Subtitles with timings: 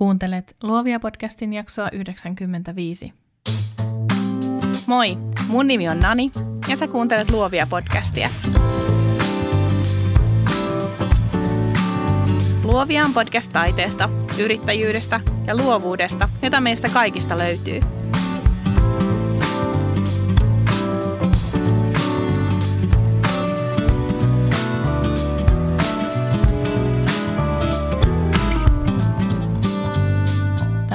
[0.00, 3.12] Kuuntelet Luovia podcastin jaksoa 95.
[4.86, 5.16] Moi,
[5.48, 6.30] mun nimi on Nani
[6.68, 8.28] ja sä kuuntelet Luovia podcastia.
[12.64, 14.08] Luovia on podcast taiteesta,
[14.38, 17.80] yrittäjyydestä ja luovuudesta, jota meistä kaikista löytyy–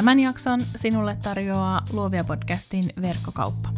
[0.06, 3.70] Tämän jakson sinulle tarjoaa Luovia podcastin verkkokauppa.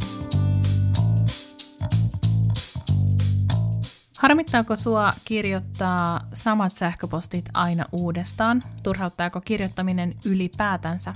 [4.19, 8.61] Harmittaako sua kirjoittaa samat sähköpostit aina uudestaan?
[8.83, 11.13] Turhauttaako kirjoittaminen ylipäätänsä?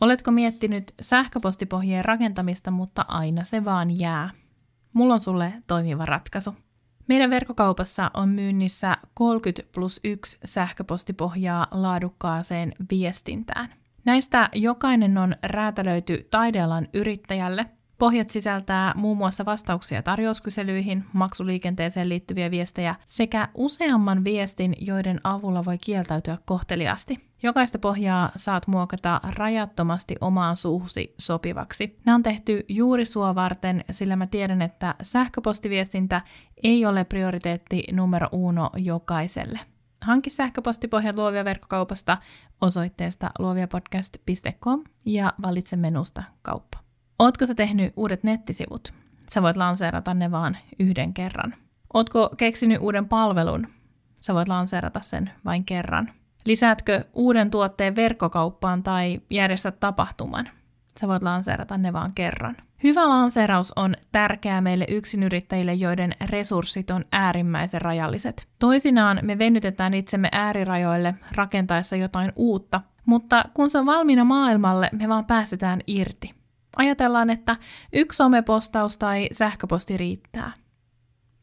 [0.00, 4.30] Oletko miettinyt sähköpostipohjien rakentamista, mutta aina se vaan jää?
[4.92, 6.54] Mulla on sulle toimiva ratkaisu.
[7.08, 13.78] Meidän verkkokaupassa on myynnissä 30 plus 1 sähköpostipohjaa laadukkaaseen viestintään.
[14.08, 17.66] Näistä jokainen on räätälöity taidealan yrittäjälle.
[17.98, 25.78] Pohjat sisältää muun muassa vastauksia tarjouskyselyihin, maksuliikenteeseen liittyviä viestejä sekä useamman viestin, joiden avulla voi
[25.78, 27.20] kieltäytyä kohteliaasti.
[27.42, 31.98] Jokaista pohjaa saat muokata rajattomasti omaan suuhusi sopivaksi.
[32.06, 36.20] Nämä on tehty juuri sua varten, sillä mä tiedän, että sähköpostiviestintä
[36.62, 39.60] ei ole prioriteetti numero uno jokaiselle.
[40.08, 42.18] Hanki sähköpostipohjan Luovia verkkokaupasta
[42.60, 46.78] osoitteesta luoviapodcast.com ja valitse menusta kauppa.
[47.18, 48.92] Ootko sä tehnyt uudet nettisivut?
[49.30, 51.54] Sä voit lanseerata ne vaan yhden kerran.
[51.94, 53.66] Ootko keksinyt uuden palvelun?
[54.20, 56.12] Sä voit lanseerata sen vain kerran.
[56.46, 60.50] Lisäätkö uuden tuotteen verkkokauppaan tai järjestät tapahtuman?
[61.00, 62.56] Sä voit lanseerata ne vaan kerran.
[62.82, 68.48] Hyvä lanseeraus on tärkeää meille yksinyrittäjille, joiden resurssit on äärimmäisen rajalliset.
[68.58, 75.08] Toisinaan me venytetään itsemme äärirajoille rakentaessa jotain uutta, mutta kun se on valmiina maailmalle, me
[75.08, 76.34] vaan päästetään irti.
[76.76, 77.56] Ajatellaan, että
[77.92, 80.52] yksi somepostaus tai sähköposti riittää.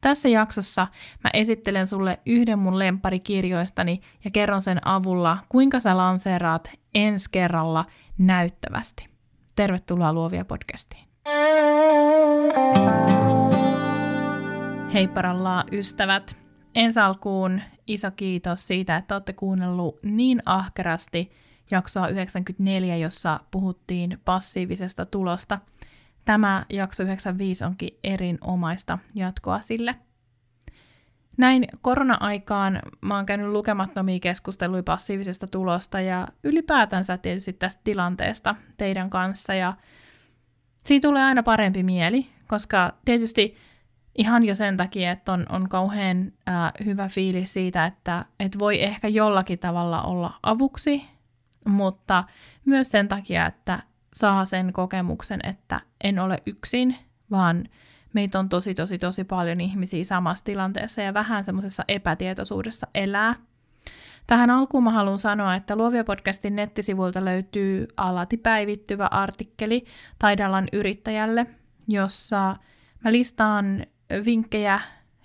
[0.02, 0.88] Tässä jaksossa
[1.24, 7.86] mä esittelen sulle yhden mun lempparikirjoistani ja kerron sen avulla, kuinka sä lanseeraat ensi kerralla
[8.18, 9.15] näyttävästi.
[9.56, 11.08] Tervetuloa Luovia podcastiin.
[14.94, 16.38] Hei parallaa ystävät.
[16.76, 21.32] Ensi alkuun iso kiitos siitä, että olette kuunnellut niin ahkerasti
[21.72, 25.60] jaksoa 94, jossa puhuttiin passiivisesta tulosta.
[26.26, 29.96] Tämä jakso 95 onkin erinomaista jatkoa sille.
[31.38, 39.10] Näin korona-aikaan mä oon käynyt lukemattomia keskusteluja passiivisesta tulosta ja ylipäätänsä tietysti tästä tilanteesta teidän
[39.10, 39.54] kanssa.
[39.54, 39.74] Ja
[40.84, 43.56] siitä tulee aina parempi mieli, koska tietysti
[44.18, 48.84] ihan jo sen takia, että on, on kauhean ää, hyvä fiilis siitä, että et voi
[48.84, 51.06] ehkä jollakin tavalla olla avuksi,
[51.66, 52.24] mutta
[52.66, 53.80] myös sen takia, että
[54.14, 56.96] saa sen kokemuksen, että en ole yksin,
[57.32, 57.66] vaan
[58.16, 63.36] meitä on tosi, tosi, tosi paljon ihmisiä samassa tilanteessa ja vähän semmoisessa epätietoisuudessa elää.
[64.28, 69.86] Tähän alkuun mä haluan sanoa, että Luovia podcastin nettisivuilta löytyy alati päivittyvä artikkeli
[70.20, 71.46] taidealan yrittäjälle,
[71.88, 72.56] jossa
[73.04, 73.86] mä listaan
[74.26, 74.80] vinkkejä,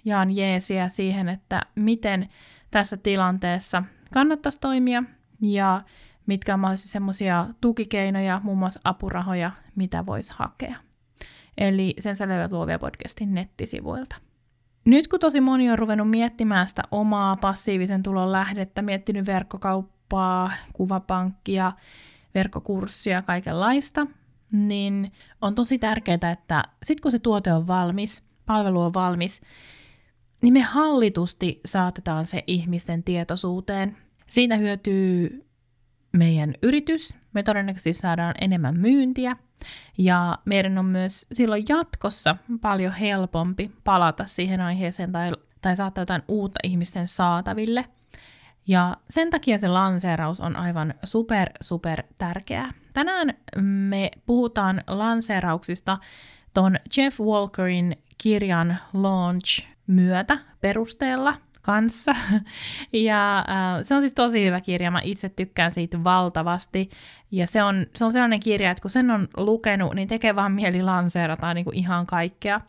[0.04, 2.28] jaan jeesiä siihen, että miten
[2.70, 5.02] tässä tilanteessa kannattaisi toimia
[5.42, 5.82] ja
[6.26, 10.89] mitkä on mahdollisesti semmoisia tukikeinoja, muun muassa apurahoja, mitä voisi hakea.
[11.58, 14.16] Eli sen sä löydät Luovia podcastin nettisivuilta.
[14.84, 21.72] Nyt kun tosi moni on ruvennut miettimään sitä omaa passiivisen tulon lähdettä, miettinyt verkkokauppaa, kuvapankkia,
[22.34, 24.06] verkkokurssia, kaikenlaista,
[24.52, 25.12] niin
[25.42, 29.40] on tosi tärkeää, että sitten kun se tuote on valmis, palvelu on valmis,
[30.42, 33.96] niin me hallitusti saatetaan se ihmisten tietoisuuteen.
[34.26, 35.44] Siitä hyötyy
[36.12, 39.36] meidän yritys, me todennäköisesti saadaan enemmän myyntiä
[39.98, 46.22] ja meidän on myös silloin jatkossa paljon helpompi palata siihen aiheeseen tai, tai saattaa jotain
[46.28, 47.84] uutta ihmisten saataville.
[48.66, 52.72] Ja sen takia se lanseeraus on aivan super, super tärkeää.
[52.92, 55.98] Tänään me puhutaan lanseerauksista
[56.54, 62.12] ton Jeff Walkerin kirjan Launch myötä perusteella– kanssa.
[62.92, 63.44] Ja äh,
[63.82, 66.90] se on sitten tosi hyvä kirja, mä itse tykkään siitä valtavasti.
[67.30, 70.52] Ja se on, se on sellainen kirja, että kun sen on lukenut, niin tekee vaan
[70.52, 72.60] mieli lanseerata niin kuin ihan kaikkea.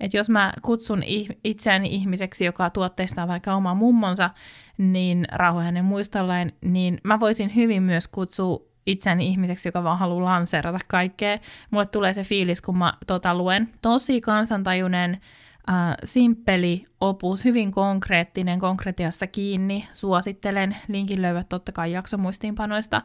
[0.00, 1.02] Et jos mä kutsun
[1.44, 4.30] itseäni ihmiseksi, joka tuotteistaa vaikka oma mummonsa,
[4.78, 10.24] niin rauha hänen muistolleen, niin mä voisin hyvin myös kutsua itseäni ihmiseksi, joka vaan haluaa
[10.24, 11.38] lanseerata kaikkea.
[11.70, 13.68] Mulle tulee se fiilis, kun mä tota luen.
[13.82, 15.20] Tosi kansantajuinen
[15.70, 19.88] äh, simppeli opus, hyvin konkreettinen, konkretiassa kiinni.
[19.92, 23.02] Suosittelen, linkin löydät totta kai jaksomuistiinpanoista.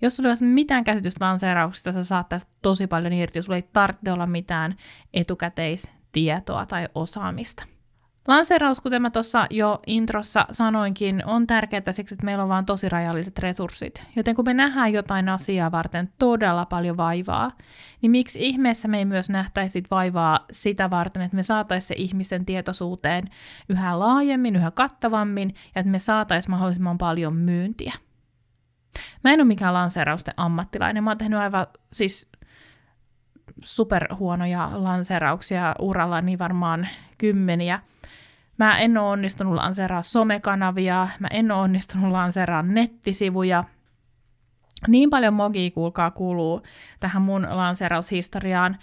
[0.00, 4.12] Jos sulla olisi mitään käsitystä lanseerauksesta, sä saat tästä tosi paljon irti, sulla ei tarvitse
[4.12, 4.76] olla mitään
[5.14, 7.77] etukäteistietoa tai osaamista.
[8.26, 12.88] Lanseeraus, kuten mä tuossa jo introssa sanoinkin, on tärkeää siksi, että meillä on vain tosi
[12.88, 14.02] rajalliset resurssit.
[14.16, 17.50] Joten kun me nähdään jotain asiaa varten todella paljon vaivaa,
[18.02, 22.46] niin miksi ihmeessä me ei myös nähtäisi vaivaa sitä varten, että me saataisiin se ihmisten
[22.46, 23.24] tietoisuuteen
[23.68, 27.92] yhä laajemmin, yhä kattavammin, ja että me saataisiin mahdollisimman paljon myyntiä.
[29.24, 32.30] Mä en ole mikään lanseerausten ammattilainen, mä oon tehnyt aivan siis
[33.64, 36.88] superhuonoja lanseerauksia uralla, niin varmaan
[37.18, 37.80] kymmeniä,
[38.58, 43.64] Mä en ole onnistunut lanseeraa somekanavia, mä en ole onnistunut lanseeraa nettisivuja.
[44.88, 46.62] Niin paljon mogia, kuulkaa, kuuluu
[47.00, 48.78] tähän mun lanseeraushistoriaan,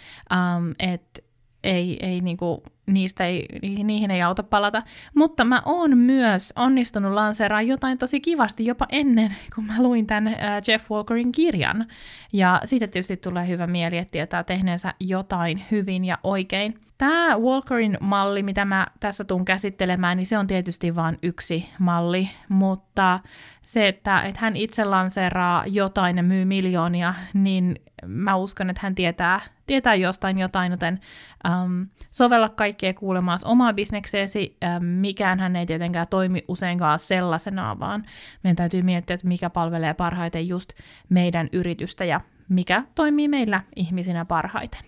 [0.79, 1.21] että
[1.65, 3.45] ei, ei niinku, niistä ei,
[3.83, 4.83] niihin ei auta palata.
[5.15, 10.27] Mutta mä oon myös onnistunut lanseeraamaan jotain tosi kivasti jopa ennen, kun mä luin tämän
[10.27, 11.85] uh, Jeff Walkerin kirjan.
[12.33, 16.79] Ja siitä tietysti tulee hyvä mieli, että tietää tehneensä jotain hyvin ja oikein.
[16.97, 22.29] Tämä Walkerin malli, mitä mä tässä tuun käsittelemään, niin se on tietysti vain yksi malli,
[22.49, 23.19] mutta
[23.61, 27.75] se, että, että hän itse lanseeraa jotain ja myy miljoonia, niin
[28.05, 30.99] mä uskon, että hän tietää, tietää jostain jotain, joten
[31.45, 34.57] äm, sovella kaikkea kuulemaan omaa bisnekseesi.
[34.63, 38.03] Äm, mikään hän ei tietenkään toimi useinkaan sellaisena, vaan
[38.43, 40.69] meidän täytyy miettiä, että mikä palvelee parhaiten just
[41.09, 44.81] meidän yritystä ja mikä toimii meillä ihmisinä parhaiten.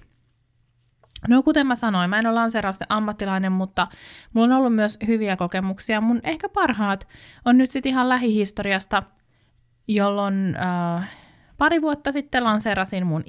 [1.27, 3.87] No kuten mä sanoin, mä en ole lanseerausten ammattilainen, mutta
[4.33, 6.01] mulla on ollut myös hyviä kokemuksia.
[6.01, 7.07] Mun ehkä parhaat
[7.45, 9.03] on nyt sitten ihan lähihistoriasta,
[9.87, 11.09] jolloin äh,
[11.57, 13.23] pari vuotta sitten lanseerasin mun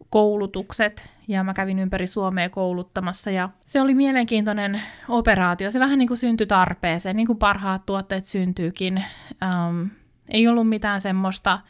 [0.00, 5.70] Instagram-koulutukset ja mä kävin ympäri Suomea kouluttamassa ja se oli mielenkiintoinen operaatio.
[5.70, 9.04] Se vähän niin kuin syntyi tarpeeseen, niin kuin parhaat tuotteet syntyykin.
[9.42, 9.86] Ähm,
[10.28, 11.60] ei ollut mitään semmoista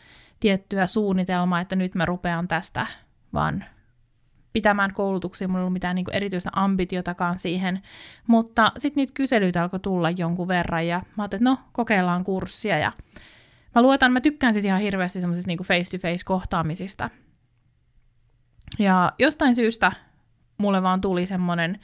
[0.40, 2.86] tiettyä suunnitelmaa, että nyt mä rupean tästä,
[3.32, 3.64] vaan
[4.52, 7.82] pitämään koulutuksia, mulla ei ollut mitään niin kuin erityistä ambitiotakaan siihen,
[8.26, 12.78] mutta sitten niitä kyselyitä alkoi tulla jonkun verran ja mä ajattelin, että no kokeillaan kurssia
[12.78, 12.92] ja
[13.74, 17.10] mä luotan, mä tykkään siis ihan hirveästi semmoisista niin face-to-face kohtaamisista.
[18.78, 19.92] Ja jostain syystä
[20.58, 21.80] mulle vaan tuli semmoinen,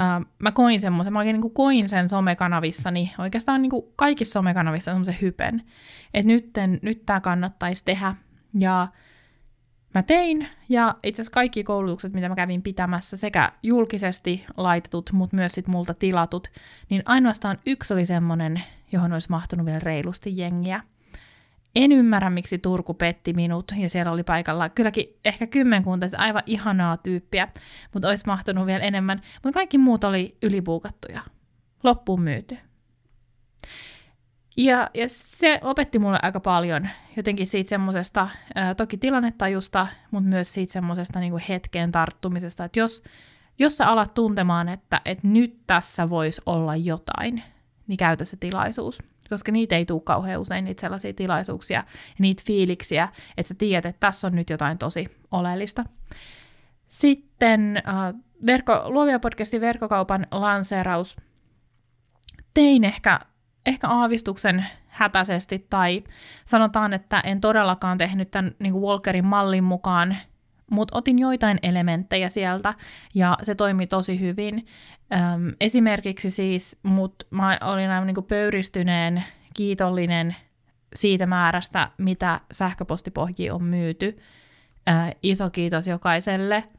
[0.00, 4.32] äh, mä koin semmoisen, mä oikein niin kuin koin sen somekanavissani, oikeastaan niin kuin kaikissa
[4.32, 5.62] somekanavissa semmoisen hypen,
[6.14, 6.50] että nyt,
[6.82, 8.14] nyt tämä kannattaisi tehdä.
[8.58, 8.88] Ja
[9.94, 15.36] mä tein, ja itse asiassa kaikki koulutukset, mitä mä kävin pitämässä, sekä julkisesti laitetut, mutta
[15.36, 16.48] myös sit multa tilatut,
[16.90, 20.80] niin ainoastaan yksi oli semmoinen, johon olisi mahtunut vielä reilusti jengiä.
[21.74, 26.96] En ymmärrä, miksi Turku petti minut, ja siellä oli paikalla kylläkin ehkä kymmenkunta aivan ihanaa
[26.96, 27.48] tyyppiä,
[27.92, 31.20] mutta olisi mahtunut vielä enemmän, mutta kaikki muut oli ylipuukattuja.
[31.82, 32.58] Loppuun myyty.
[34.56, 38.28] Ja, ja se opetti mulle aika paljon jotenkin siitä semmoisesta,
[38.76, 43.04] toki tilannetajusta, mutta myös siitä semmoisesta niin hetkeen tarttumisesta, että jos,
[43.58, 47.42] jos sä alat tuntemaan, että, että nyt tässä voisi olla jotain,
[47.86, 48.98] niin käytä se tilaisuus.
[49.30, 51.84] Koska niitä ei tule kauhean usein, niitä sellaisia tilaisuuksia ja
[52.18, 55.84] niitä fiiliksiä, että sä tiedät, että tässä on nyt jotain tosi oleellista.
[56.88, 58.14] Sitten äh,
[58.46, 61.16] verkko, Luovia podcastin verkkokaupan lanseeraus.
[62.54, 63.20] Tein ehkä
[63.66, 66.04] ehkä aavistuksen hätäisesti tai
[66.44, 70.16] sanotaan, että en todellakaan tehnyt tämän niin Walkerin mallin mukaan,
[70.70, 72.74] mutta otin joitain elementtejä sieltä
[73.14, 74.66] ja se toimi tosi hyvin.
[75.12, 80.36] Öm, esimerkiksi siis mut, mä olin aivan niin pöyristyneen kiitollinen
[80.94, 84.18] siitä määrästä, mitä sähköpostipohjia on myyty.
[84.88, 84.92] Ö,
[85.22, 86.64] iso kiitos jokaiselle–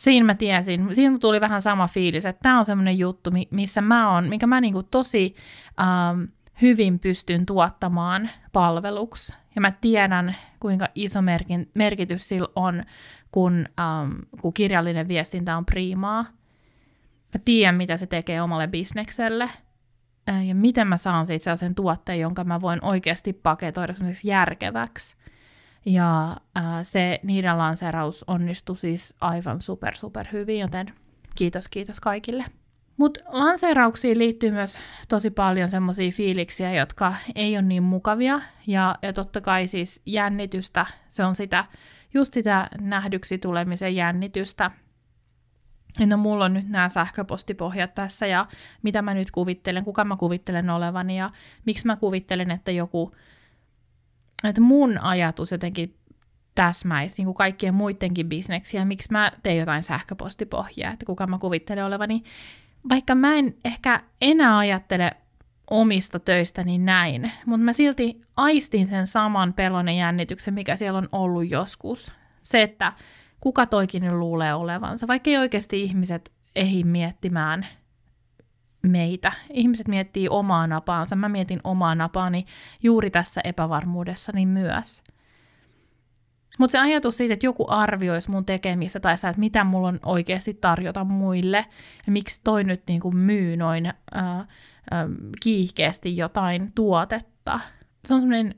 [0.00, 4.14] siinä mä tiesin, siinä tuli vähän sama fiilis, että tämä on semmoinen juttu, missä mä
[4.14, 5.34] oon, mikä mä niinku tosi
[5.80, 6.22] ähm,
[6.62, 9.34] hyvin pystyn tuottamaan palveluksi.
[9.54, 12.84] Ja mä tiedän, kuinka iso merkin, merkitys sillä on,
[13.30, 16.22] kun, ähm, kun kirjallinen viestintä on priimaa.
[17.34, 19.50] Mä tiedän, mitä se tekee omalle bisnekselle.
[20.28, 25.16] Äh, ja miten mä saan siitä sellaisen tuotteen, jonka mä voin oikeasti paketoida semmoiseksi järkeväksi.
[25.86, 30.92] Ja äh, se niiden lanseeraus onnistui siis aivan super super hyvin, joten
[31.34, 32.44] kiitos kiitos kaikille.
[33.00, 34.78] Mutta lanseerauksiin liittyy myös
[35.08, 38.40] tosi paljon semmoisia fiiliksiä, jotka ei ole niin mukavia.
[38.66, 41.64] Ja, ja totta kai siis jännitystä, se on sitä,
[42.14, 44.70] just sitä nähdyksi tulemisen jännitystä.
[46.06, 48.46] No mulla on nyt nämä sähköpostipohjat tässä ja
[48.82, 51.30] mitä mä nyt kuvittelen, kuka mä kuvittelen olevani ja
[51.66, 53.14] miksi mä kuvittelen, että joku
[54.44, 55.96] että mun ajatus jotenkin
[56.54, 61.84] täsmäisi niin kuin kaikkien muidenkin bisneksiä, miksi mä teen jotain sähköpostipohjaa, että kuka mä kuvittelen
[61.84, 62.22] olevani.
[62.88, 65.12] Vaikka mä en ehkä enää ajattele
[65.70, 71.08] omista töistäni näin, mutta mä silti aistin sen saman pelon ja jännityksen, mikä siellä on
[71.12, 72.12] ollut joskus.
[72.42, 72.92] Se, että
[73.40, 77.66] kuka toikin luulee olevansa, vaikka ei oikeasti ihmiset ehdi miettimään
[78.82, 79.32] meitä.
[79.52, 82.46] Ihmiset miettii omaa napaansa, mä mietin omaa napaani
[82.82, 85.02] juuri tässä epävarmuudessani myös.
[86.60, 90.00] Mutta se ajatus siitä, että joku arvioisi mun tekemistä tai sitä, että mitä mulla on
[90.04, 91.66] oikeasti tarjota muille
[92.06, 93.94] ja miksi toi nyt niin kuin myy noin äh,
[94.38, 94.46] äh,
[95.42, 97.60] kiihkeästi jotain tuotetta.
[98.04, 98.54] Se on semmoinen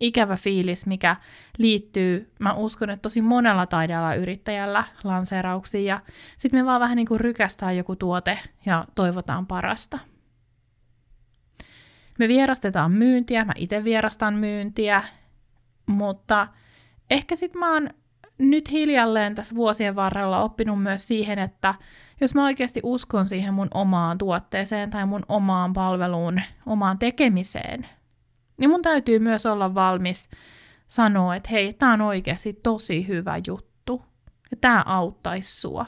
[0.00, 1.16] ikävä fiilis, mikä
[1.58, 6.00] liittyy, mä uskon, että tosi monella taidealla yrittäjällä lanseerauksiin ja
[6.38, 9.98] sitten me vaan vähän niin kuin rykästään joku tuote ja toivotaan parasta.
[12.18, 15.02] Me vierastetaan myyntiä, mä itse vierastan myyntiä,
[15.86, 16.48] mutta
[17.10, 17.90] ehkä sitten mä oon
[18.38, 21.74] nyt hiljalleen tässä vuosien varrella oppinut myös siihen, että
[22.20, 27.86] jos mä oikeasti uskon siihen mun omaan tuotteeseen tai mun omaan palveluun, omaan tekemiseen,
[28.56, 30.28] niin mun täytyy myös olla valmis
[30.86, 34.02] sanoa, että hei, tämä on oikeasti tosi hyvä juttu
[34.50, 35.86] ja tämä auttaisi sua.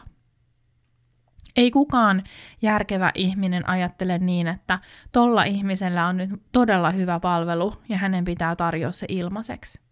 [1.57, 2.23] Ei kukaan
[2.63, 4.79] järkevä ihminen ajattele niin, että
[5.13, 9.88] tolla ihmisellä on nyt todella hyvä palvelu ja hänen pitää tarjota se ilmaiseksi.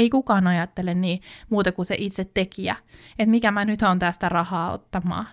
[0.00, 2.76] Ei kukaan ajattele niin muuta kuin se itse tekijä,
[3.18, 5.26] että mikä mä nyt on tästä rahaa ottamaan.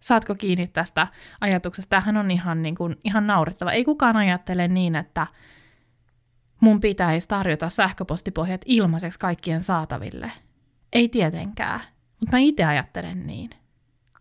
[0.00, 1.06] Saatko kiinni tästä
[1.40, 1.90] ajatuksesta?
[1.90, 3.72] Tämähän on ihan, niin kuin, ihan naurettava.
[3.72, 5.26] Ei kukaan ajattele niin, että
[6.60, 10.32] mun pitäisi tarjota sähköpostipohjat ilmaiseksi kaikkien saataville.
[10.92, 11.80] Ei tietenkään,
[12.20, 13.50] mutta mä itse ajattelen niin.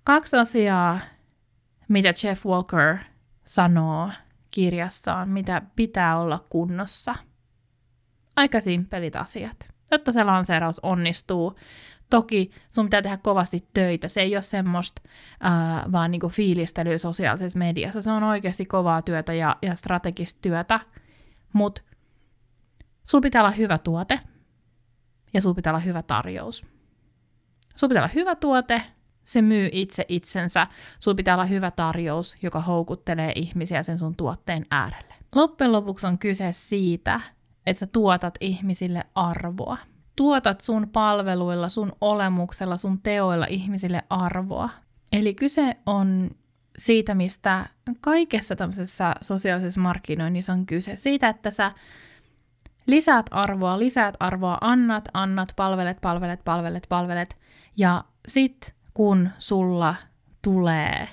[0.03, 0.99] Kaksi asiaa,
[1.87, 2.97] mitä Jeff Walker
[3.45, 4.09] sanoo
[4.51, 7.15] kirjassaan, mitä pitää olla kunnossa.
[8.41, 9.69] Aika simppelit asiat.
[9.91, 11.55] Jotta se lanseeraus onnistuu,
[12.09, 14.07] Toki sun pitää tehdä kovasti töitä.
[14.07, 15.01] Se ei ole semmoista
[15.39, 18.01] ää, vaan niinku fiilistelyä sosiaalisessa mediassa.
[18.01, 20.79] Se on oikeasti kovaa työtä ja, ja strategista työtä.
[21.53, 21.81] Mutta
[23.03, 24.19] Sulla pitää olla hyvä tuote
[25.33, 26.65] ja sulla pitää olla hyvä tarjous.
[27.75, 28.81] Sulla pitää olla hyvä tuote,
[29.23, 30.67] se myy itse itsensä.
[30.99, 35.13] Sulla pitää olla hyvä tarjous, joka houkuttelee ihmisiä sen sun tuotteen äärelle.
[35.35, 37.21] Loppujen lopuksi on kyse siitä,
[37.65, 39.77] että sä tuotat ihmisille arvoa.
[40.15, 44.69] Tuotat sun palveluilla, sun olemuksella, sun teoilla ihmisille arvoa.
[45.11, 46.31] Eli kyse on
[46.77, 47.69] siitä, mistä
[48.01, 50.95] kaikessa tämmöisessä sosiaalisessa markkinoinnissa on kyse.
[50.95, 51.71] Siitä, että sä
[52.87, 57.37] Lisäät arvoa, lisäät arvoa, annat, annat, palvelet, palvelet, palvelet, palvelet.
[57.77, 59.95] Ja sit kun sulla
[60.41, 61.07] tulee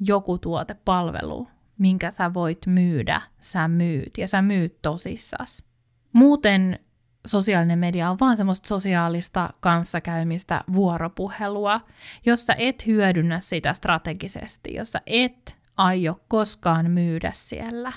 [0.00, 5.64] joku tuote, palvelu, minkä sä voit myydä, sä myyt ja sä myyt tosissas.
[6.12, 6.78] Muuten
[7.26, 11.80] sosiaalinen media on vaan semmoista sosiaalista kanssakäymistä vuoropuhelua,
[12.26, 17.92] jossa et hyödynnä sitä strategisesti, jossa et aio koskaan myydä siellä,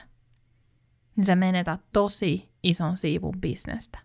[1.15, 3.99] niin sä menetät tosi ison siivun bisnestä.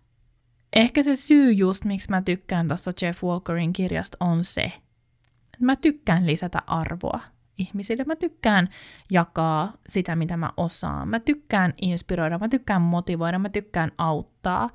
[0.75, 5.75] Ehkä se syy just, miksi mä tykkään tuosta Jeff Walkerin kirjasta, on se, että mä
[5.75, 7.19] tykkään lisätä arvoa
[7.57, 8.03] ihmisille.
[8.03, 8.67] Mä tykkään
[9.11, 11.07] jakaa sitä, mitä mä osaan.
[11.07, 14.69] Mä tykkään inspiroida, mä tykkään motivoida, mä tykkään auttaa.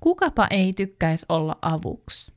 [0.00, 2.32] Kukapa ei tykkäisi olla avuksi.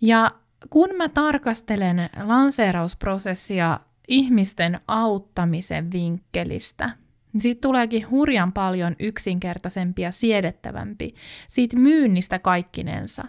[0.00, 0.30] Ja
[0.70, 6.90] kun mä tarkastelen lanseerausprosessia ihmisten auttamisen vinkkelistä–
[7.36, 11.14] niin siitä tuleekin hurjan paljon yksinkertaisempi ja siedettävämpi
[11.48, 13.24] siitä myynnistä kaikkinensa.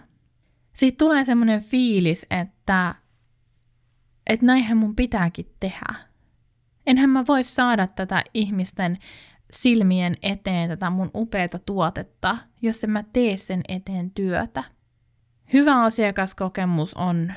[0.72, 2.94] Siitä tulee semmoinen fiilis, että,
[4.28, 5.94] että näinhän mun pitääkin tehdä.
[6.86, 8.98] Enhän mä voi saada tätä ihmisten
[9.52, 14.64] silmien eteen tätä mun upeata tuotetta, jos en mä tee sen eteen työtä.
[15.52, 17.32] Hyvä asiakaskokemus on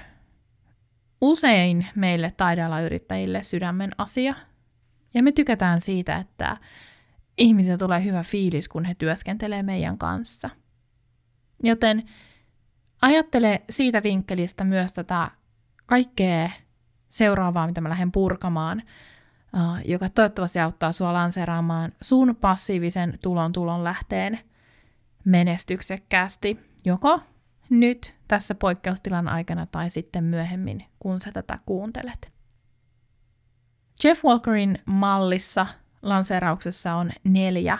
[1.21, 4.35] usein meille taidealayrittäjille sydämen asia–
[5.13, 6.57] ja me tykätään siitä, että
[7.37, 10.49] ihmisillä tulee hyvä fiilis, kun he työskentelee meidän kanssa.
[11.63, 12.03] Joten
[13.01, 15.31] ajattele siitä vinkkelistä myös tätä
[15.85, 16.49] kaikkea
[17.11, 18.83] seuraavaa, mitä mä lähden purkamaan,
[19.85, 24.39] joka toivottavasti auttaa sua lanseeraamaan sun passiivisen tulon tulon lähteen
[25.25, 27.19] menestyksekkäästi, joko
[27.69, 32.31] nyt tässä poikkeustilan aikana tai sitten myöhemmin, kun sä tätä kuuntelet.
[34.03, 35.65] Jeff Walkerin mallissa
[36.01, 37.77] lanseerauksessa on neljä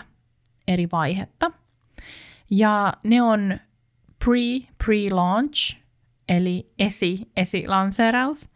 [0.68, 1.50] eri vaihetta.
[2.50, 3.60] Ja ne on
[4.24, 5.78] pre, pre-launch,
[6.28, 8.51] eli esi, esi-lanseeraus.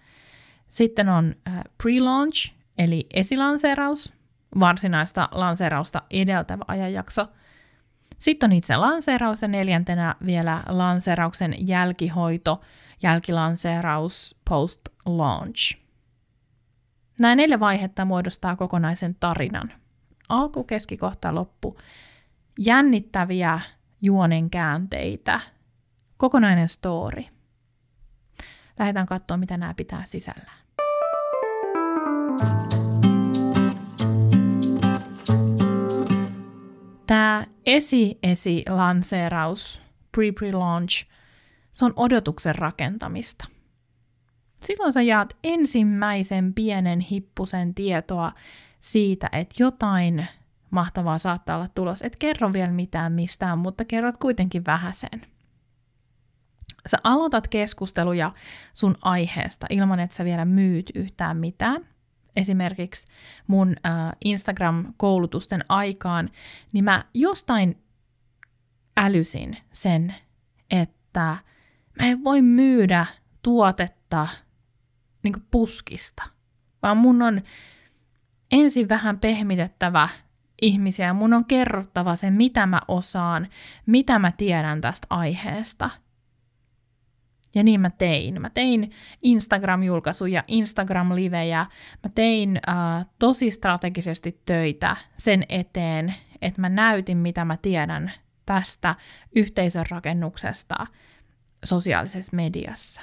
[0.76, 4.14] Sitten on äh, pre-launch, eli esilanseeraus,
[4.60, 7.28] varsinaista lanseerausta edeltävä ajanjakso.
[8.18, 12.60] Sitten on itse lanseeraus ja neljäntenä vielä lanseerauksen jälkihoito,
[13.02, 15.78] jälkilanseeraus, post-launch.
[17.20, 19.72] Nämä neljä vaihetta muodostaa kokonaisen tarinan.
[20.28, 21.78] Alku, keskikohta, loppu.
[22.58, 23.60] Jännittäviä
[24.02, 25.40] juonen käänteitä.
[26.16, 27.24] Kokonainen story.
[28.78, 30.65] Lähdetään katsomaan, mitä nämä pitää sisällään.
[37.06, 39.82] Tämä esi-esi-lanseeraus,
[40.16, 41.06] pre-pre-launch,
[41.72, 43.44] se on odotuksen rakentamista.
[44.56, 48.32] Silloin sä jaat ensimmäisen pienen hippusen tietoa
[48.80, 50.26] siitä, että jotain
[50.70, 52.02] mahtavaa saattaa olla tulos.
[52.02, 55.22] Et kerro vielä mitään mistään, mutta kerrot kuitenkin vähäsen.
[56.86, 58.32] Sä aloitat keskusteluja
[58.74, 61.86] sun aiheesta ilman, että sä vielä myyt yhtään mitään.
[62.36, 63.06] Esimerkiksi
[63.46, 63.92] mun äh,
[64.24, 66.30] Instagram-koulutusten aikaan,
[66.72, 67.82] niin mä jostain
[68.96, 70.14] älysin sen,
[70.70, 71.36] että
[72.00, 73.06] mä en voi myydä
[73.42, 74.28] tuotetta
[75.22, 76.22] niin puskista,
[76.82, 77.40] vaan mun on
[78.50, 80.08] ensin vähän pehmitettävä
[80.62, 81.12] ihmisiä.
[81.12, 83.46] Mun on kerrottava se, mitä mä osaan,
[83.86, 85.90] mitä mä tiedän tästä aiheesta.
[87.56, 88.42] Ja niin mä tein.
[88.42, 88.90] Mä tein
[89.22, 91.66] Instagram-julkaisuja, Instagram-livejä.
[92.02, 98.12] Mä tein äh, tosi strategisesti töitä sen eteen, että mä näytin, mitä mä tiedän
[98.46, 98.94] tästä
[99.36, 100.86] yhteisön rakennuksesta
[101.64, 103.00] sosiaalisessa mediassa.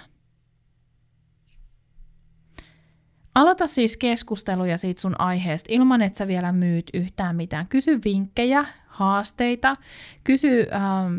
[3.36, 7.68] Aloita siis keskusteluja siitä sun aiheesta ilman, että sä vielä myyt yhtään mitään.
[7.68, 9.78] Kysy vinkkejä, haasteita,
[10.24, 11.18] kysy ähm,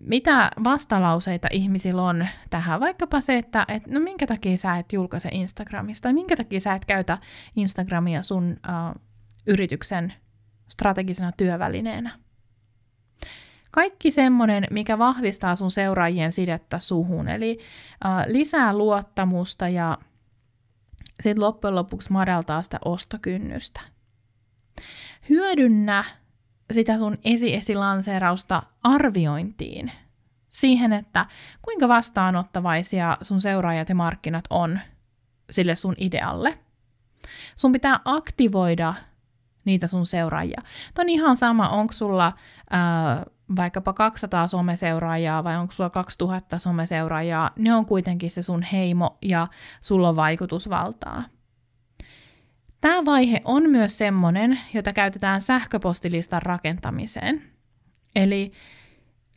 [0.00, 2.80] mitä vastalauseita ihmisillä on tähän.
[2.80, 6.74] Vaikkapa se, että et, no minkä takia sä et julkaise Instagramista, tai minkä takia sä
[6.74, 7.18] et käytä
[7.56, 8.94] Instagramia sun äh,
[9.46, 10.12] yrityksen
[10.68, 12.18] strategisena työvälineenä.
[13.70, 17.58] Kaikki semmoinen, mikä vahvistaa sun seuraajien sidettä suhun, eli
[18.06, 19.98] äh, lisää luottamusta ja
[21.22, 23.80] sitten loppujen lopuksi madaltaa sitä ostokynnystä.
[25.28, 26.04] Hyödynnä
[26.70, 29.92] sitä sun esi-esilanseerausta arviointiin.
[30.48, 31.26] Siihen, että
[31.62, 34.80] kuinka vastaanottavaisia sun seuraajat ja markkinat on
[35.50, 36.58] sille sun idealle.
[37.56, 38.94] Sun pitää aktivoida
[39.64, 40.62] niitä sun seuraajia.
[40.94, 42.32] Tuo on ihan sama, onko sulla
[42.70, 49.18] ää, vaikkapa 200 someseuraajaa vai onko sulla 2000 someseuraajaa, ne on kuitenkin se sun heimo
[49.22, 49.48] ja
[49.80, 51.22] sulla on vaikutusvaltaa.
[52.84, 57.42] Tämä vaihe on myös semmoinen, jota käytetään sähköpostilistan rakentamiseen.
[58.16, 58.52] Eli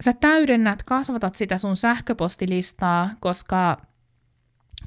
[0.01, 3.81] sä täydennät, kasvatat sitä sun sähköpostilistaa, koska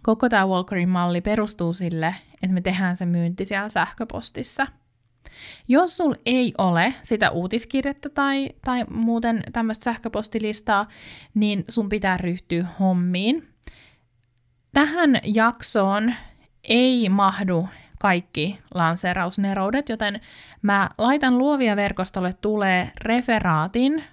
[0.03, 4.67] koko tämä Walkerin malli perustuu sille, että me tehdään se myynti siellä sähköpostissa–
[5.69, 10.89] jos sul ei ole sitä uutiskirjettä tai, tai muuten tämmöistä sähköpostilistaa,
[11.35, 13.49] niin sun pitää ryhtyä hommiin.
[14.73, 16.15] Tähän jaksoon
[16.65, 17.69] ei mahdu
[18.01, 20.21] kaikki lanseerausneroudet, joten
[20.63, 24.05] mä laitan luovia verkostolle tulee referaatin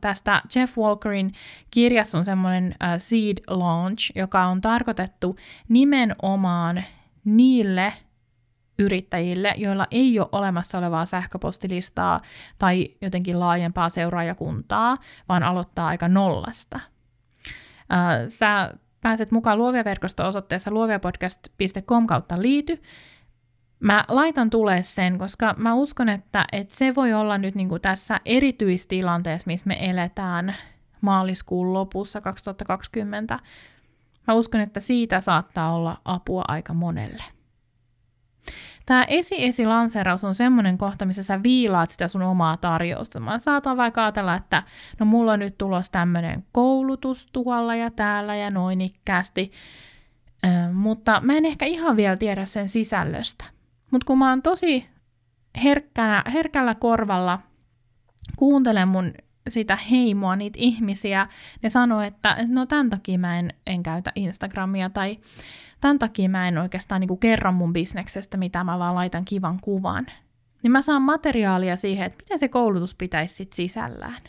[0.00, 1.32] tästä Jeff Walkerin
[1.70, 5.36] kirjassa on semmoinen Seed Launch, joka on tarkoitettu
[5.68, 6.84] nimenomaan
[7.24, 7.92] niille
[8.78, 12.20] yrittäjille, joilla ei ole olemassa olevaa sähköpostilistaa
[12.58, 14.96] tai jotenkin laajempaa seuraajakuntaa,
[15.28, 16.80] vaan aloittaa aika nollasta.
[18.28, 18.74] Sä
[19.06, 22.82] pääset mukaan Luovia verkosto-osoitteessa luoviapodcast.com kautta liity.
[23.80, 27.82] Mä laitan tulee sen, koska mä uskon, että, että se voi olla nyt niin kuin
[27.82, 30.56] tässä erityistilanteessa, missä me eletään
[31.00, 33.38] maaliskuun lopussa 2020.
[34.26, 37.24] Mä uskon, että siitä saattaa olla apua aika monelle.
[38.86, 43.20] Tämä esi-esi-lanseeraus on semmoinen kohta, missä sä viilaat sitä sun omaa tarjousta.
[43.20, 44.62] Mä saatan vaikka ajatella, että
[44.98, 49.52] no mulla on nyt tulos tämmöinen koulutus tuolla ja täällä ja noin ikkäästi,
[50.46, 53.44] äh, mutta mä en ehkä ihan vielä tiedä sen sisällöstä.
[53.90, 54.86] Mutta kun mä oon tosi
[55.62, 57.38] herkkänä, herkällä korvalla,
[58.36, 59.12] kuuntelen mun
[59.48, 61.26] sitä heimoa, niitä ihmisiä,
[61.62, 65.18] ne sanoo, että no tämän takia mä en, en käytä Instagramia tai
[65.80, 69.58] tämän takia mä en oikeastaan niin kuin kerro mun bisneksestä, mitä mä vaan laitan kivan
[69.62, 70.06] kuvan.
[70.62, 74.22] Niin mä saan materiaalia siihen, että miten se koulutus pitäisi sit sisällään.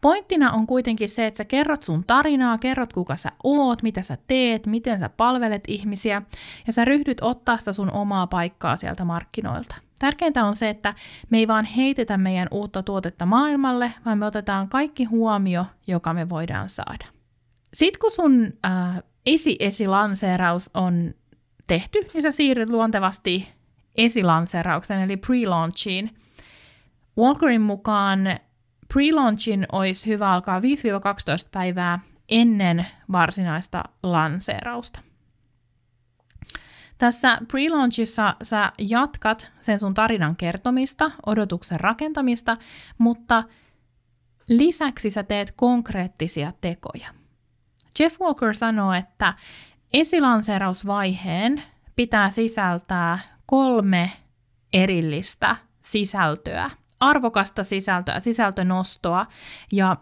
[0.00, 4.18] Pointtina on kuitenkin se, että sä kerrot sun tarinaa, kerrot kuka sä oot, mitä sä
[4.26, 6.22] teet, miten sä palvelet ihmisiä,
[6.66, 9.74] ja sä ryhdyt ottaa sitä sun omaa paikkaa sieltä markkinoilta.
[9.98, 10.94] Tärkeintä on se, että
[11.30, 16.28] me ei vaan heitetä meidän uutta tuotetta maailmalle, vaan me otetaan kaikki huomio, joka me
[16.28, 17.04] voidaan saada.
[17.74, 19.02] Sitten kun sun äh,
[19.34, 21.14] esi-esilanseeraus on
[21.66, 23.48] tehty, niin sä siirryt luontevasti
[23.96, 26.10] esilanseeraukseen, eli pre-launchiin.
[27.18, 28.20] Walkerin mukaan
[28.94, 30.62] pre-launchin olisi hyvä alkaa 5-12
[31.52, 35.00] päivää ennen varsinaista lanseerausta.
[36.98, 42.56] Tässä pre-launchissa sä jatkat sen sun tarinan kertomista, odotuksen rakentamista,
[42.98, 43.44] mutta
[44.48, 47.17] lisäksi sä teet konkreettisia tekoja.
[48.00, 49.34] Jeff Walker sanoo, että
[49.92, 51.62] esilanseerausvaiheen
[51.96, 54.12] pitää sisältää kolme
[54.72, 59.26] erillistä sisältöä, arvokasta sisältöä, sisältönostoa,
[59.72, 59.96] ja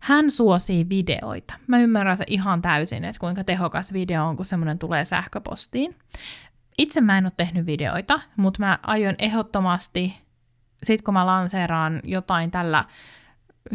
[0.00, 1.54] hän suosii videoita.
[1.66, 5.96] Mä ymmärrän ihan täysin, että kuinka tehokas video on, kun semmoinen tulee sähköpostiin.
[6.78, 10.18] Itse mä en ole tehnyt videoita, mutta mä aion ehdottomasti,
[10.82, 12.84] sit kun mä lanseeraan jotain tällä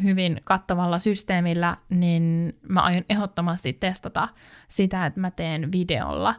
[0.03, 4.29] hyvin kattavalla systeemillä, niin mä aion ehdottomasti testata
[4.67, 6.35] sitä, että mä teen videolla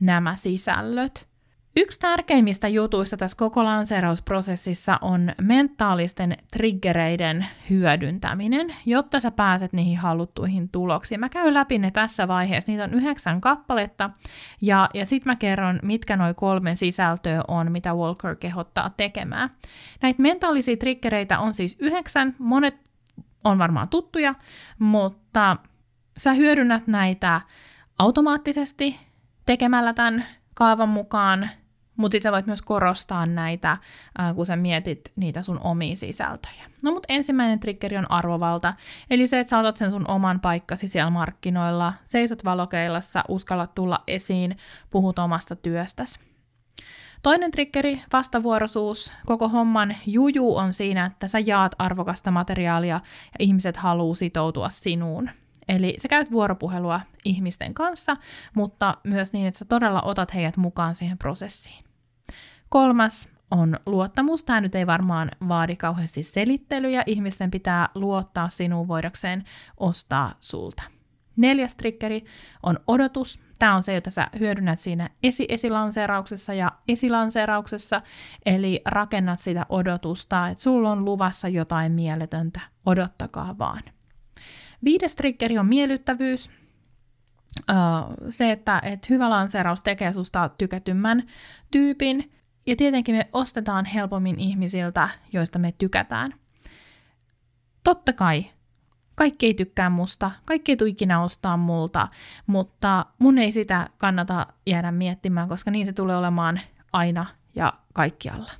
[0.00, 1.28] nämä sisällöt.
[1.76, 10.68] Yksi tärkeimmistä jutuista tässä koko lanseerausprosessissa on mentaalisten triggereiden hyödyntäminen, jotta sä pääset niihin haluttuihin
[10.68, 11.20] tuloksiin.
[11.20, 14.10] Mä käyn läpi ne tässä vaiheessa, niitä on yhdeksän kappaletta,
[14.62, 19.50] ja, ja sitten mä kerron, mitkä noin kolme sisältöä on, mitä Walker kehottaa tekemään.
[20.02, 22.76] Näitä mentaalisia triggereitä on siis yhdeksän, monet
[23.44, 24.34] on varmaan tuttuja,
[24.78, 25.56] mutta
[26.16, 27.40] sä hyödynnät näitä
[27.98, 28.96] automaattisesti
[29.46, 30.24] tekemällä tämän
[30.58, 31.50] kaavan mukaan,
[31.96, 33.76] mutta sitten sä voit myös korostaa näitä,
[34.34, 36.64] kun sä mietit niitä sun omia sisältöjä.
[36.82, 38.74] No mutta ensimmäinen triggeri on arvovalta,
[39.10, 44.04] eli se, että sä otat sen sun oman paikkasi siellä markkinoilla, seisot valokeilassa, uskallat tulla
[44.06, 44.56] esiin,
[44.90, 46.20] puhut omasta työstäsi.
[47.22, 49.12] Toinen triggeri, vastavuoroisuus.
[49.26, 55.30] Koko homman juju on siinä, että sä jaat arvokasta materiaalia ja ihmiset haluaa sitoutua sinuun.
[55.68, 58.16] Eli sä käyt vuoropuhelua ihmisten kanssa,
[58.54, 61.84] mutta myös niin, että sä todella otat heidät mukaan siihen prosessiin.
[62.68, 64.44] Kolmas on luottamus.
[64.44, 67.02] Tämä nyt ei varmaan vaadi kauheasti selittelyjä.
[67.06, 69.44] Ihmisten pitää luottaa sinuun voidakseen
[69.76, 70.82] ostaa sulta.
[71.36, 72.24] Neljäs triggeri
[72.62, 73.42] on odotus.
[73.58, 78.02] Tämä on se, jota sä hyödynnät siinä esi-esilanseerauksessa ja esilanseerauksessa,
[78.46, 83.82] eli rakennat sitä odotusta, että sulla on luvassa jotain mieletöntä, odottakaa vaan.
[84.84, 86.50] Viides triggeri on miellyttävyys.
[88.30, 91.22] Se, että, että hyvä lanseeraus tekee susta tykätymmän
[91.70, 92.32] tyypin,
[92.66, 96.34] ja tietenkin me ostetaan helpommin ihmisiltä, joista me tykätään.
[97.84, 98.46] Totta kai
[99.14, 102.08] kaikki ei tykkää musta, kaikki ei tule ikinä ostaa multa,
[102.46, 106.60] mutta mun ei sitä kannata jäädä miettimään, koska niin se tulee olemaan
[106.92, 108.50] aina ja kaikkialla.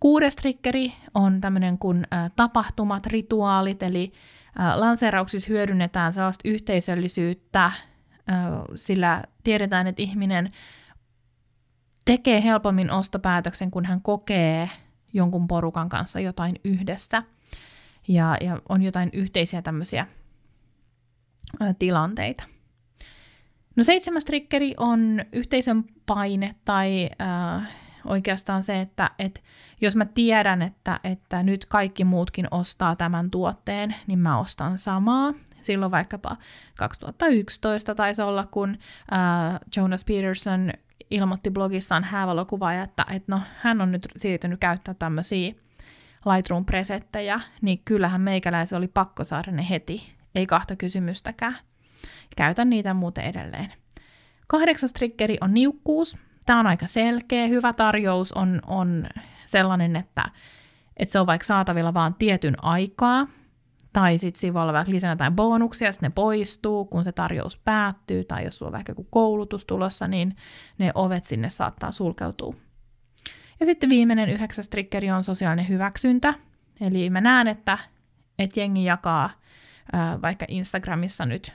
[0.00, 4.12] Kuudes triggeri on tämmöinen kuin tapahtumat, rituaalit, eli
[4.56, 7.72] lanseerauksissa hyödynnetään sellaista yhteisöllisyyttä,
[8.74, 10.52] sillä tiedetään, että ihminen
[12.04, 14.70] tekee helpommin ostopäätöksen, kun hän kokee
[15.12, 17.22] jonkun porukan kanssa jotain yhdessä
[18.08, 20.06] ja, ja on jotain yhteisiä tämmöisiä
[21.78, 22.44] tilanteita.
[23.76, 27.70] No seitsemäs triggeri on yhteisön paine tai äh,
[28.04, 29.42] oikeastaan se, että et,
[29.80, 35.32] jos mä tiedän, että, että nyt kaikki muutkin ostaa tämän tuotteen, niin mä ostan samaa.
[35.60, 36.36] Silloin vaikkapa
[36.76, 38.78] 2011 taisi olla, kun
[39.12, 40.72] äh, Jonas Peterson
[41.10, 45.52] ilmoitti blogissaan häävalokuvaaja, että, että no, hän on nyt siirtynyt käyttää tämmöisiä
[46.26, 51.58] Lightroom-presettejä, niin kyllähän meikäläisen oli pakko saada ne heti, ei kahta kysymystäkään.
[52.36, 53.72] Käytän niitä muuten edelleen.
[54.46, 56.18] Kahdeksas triggeri on niukkuus.
[56.46, 57.46] Tämä on aika selkeä.
[57.46, 59.06] Hyvä tarjous on, on
[59.44, 60.24] sellainen, että,
[60.96, 63.26] että se on vaikka saatavilla vain tietyn aikaa,
[63.92, 68.44] tai sitten olla vaikka lisänä jotain bonuksia, sitten ne poistuu, kun se tarjous päättyy, tai
[68.44, 70.36] jos sulla on vaikka joku koulutus tulossa, niin
[70.78, 72.54] ne ovet sinne saattaa sulkeutua.
[73.60, 76.34] Ja sitten viimeinen yhdeksäs triggeri on sosiaalinen hyväksyntä.
[76.80, 77.78] Eli mä näen, että,
[78.38, 79.30] että jengi jakaa
[79.92, 81.52] ää, vaikka Instagramissa nyt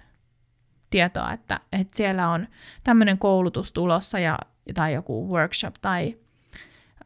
[0.90, 2.48] tietoa, että, että siellä on
[2.84, 4.40] tämmöinen koulutus tulossa ja,
[4.74, 6.18] tai joku workshop tai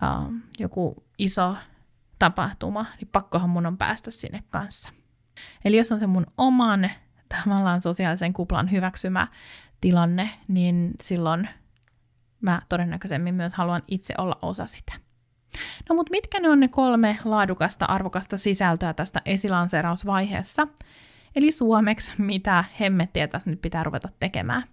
[0.01, 0.25] ää,
[0.59, 1.55] joku iso
[2.19, 4.89] tapahtuma, niin pakkohan mun on päästä sinne kanssa.
[5.65, 6.89] Eli jos on se mun oman
[7.29, 9.27] tavallaan sosiaalisen kuplan hyväksymä
[9.81, 11.49] tilanne, niin silloin
[12.41, 14.93] mä todennäköisemmin myös haluan itse olla osa sitä.
[15.89, 20.67] No mutta mitkä ne on ne kolme laadukasta, arvokasta sisältöä tästä esilanseerausvaiheessa?
[21.35, 24.63] Eli suomeksi, mitä hemmettiä tässä nyt pitää ruveta tekemään.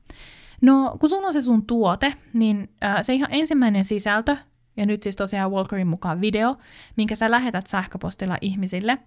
[0.61, 4.37] No, kun sulla on se sun tuote, niin äh, se ihan ensimmäinen sisältö,
[4.77, 6.57] ja nyt siis tosiaan Walkerin mukaan video,
[6.97, 8.99] minkä sä lähetät sähköpostilla ihmisille,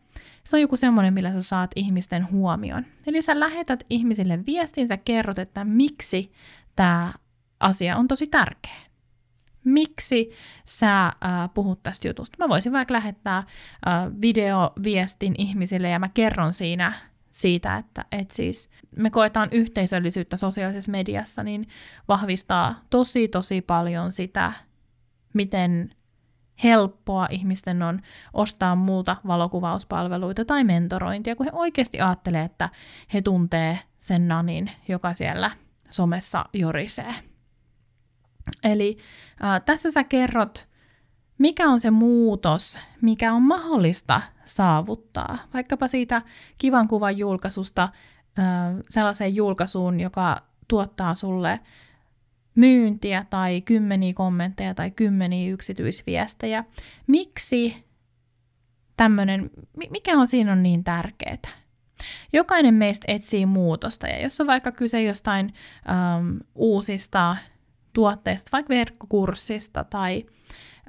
[0.44, 2.86] se on joku semmoinen, millä sä saat ihmisten huomion.
[3.08, 6.32] Eli sä lähetät ihmisille viestin, sä kerrot, että miksi
[6.76, 7.14] tämä
[7.60, 8.82] asia on tosi tärkeä.
[9.64, 10.32] Miksi
[10.66, 11.14] sä äh,
[11.54, 12.38] puhut tästä jutusta?
[12.40, 13.46] Mä voisin vaikka lähettää äh,
[14.22, 16.94] videoviestin ihmisille ja mä kerron siinä
[17.41, 21.67] siitä, että et siis me koetaan yhteisöllisyyttä sosiaalisessa mediassa, niin
[22.08, 24.54] vahvistaa tosi tosi paljon sitä,
[25.34, 25.95] miten
[26.63, 28.01] helppoa ihmisten on
[28.34, 32.69] ostaa multa valokuvauspalveluita tai mentorointia, kun he oikeasti ajattelee, että
[33.13, 35.51] he tuntee sen nanin, joka siellä
[35.89, 37.15] somessa jorisee.
[38.63, 38.97] Eli
[39.43, 40.71] äh, tässä sä kerrot,
[41.41, 45.38] mikä on se muutos, mikä on mahdollista saavuttaa.
[45.54, 46.21] Vaikkapa siitä
[46.58, 47.89] kivan kuvan julkaisusta
[48.89, 51.60] sellaiseen julkaisuun, joka tuottaa sulle
[52.56, 56.63] myyntiä tai kymmeniä kommentteja tai kymmeniä yksityisviestejä.
[57.08, 57.84] Miksi
[58.97, 59.49] tämmöinen,
[59.89, 61.38] mikä on siinä on niin tärkeää?
[62.34, 65.54] Jokainen meistä etsii muutosta, ja jos on vaikka kyse jostain
[65.89, 67.38] ähm, uusista
[67.93, 70.25] tuotteista, vaikka verkkokurssista tai,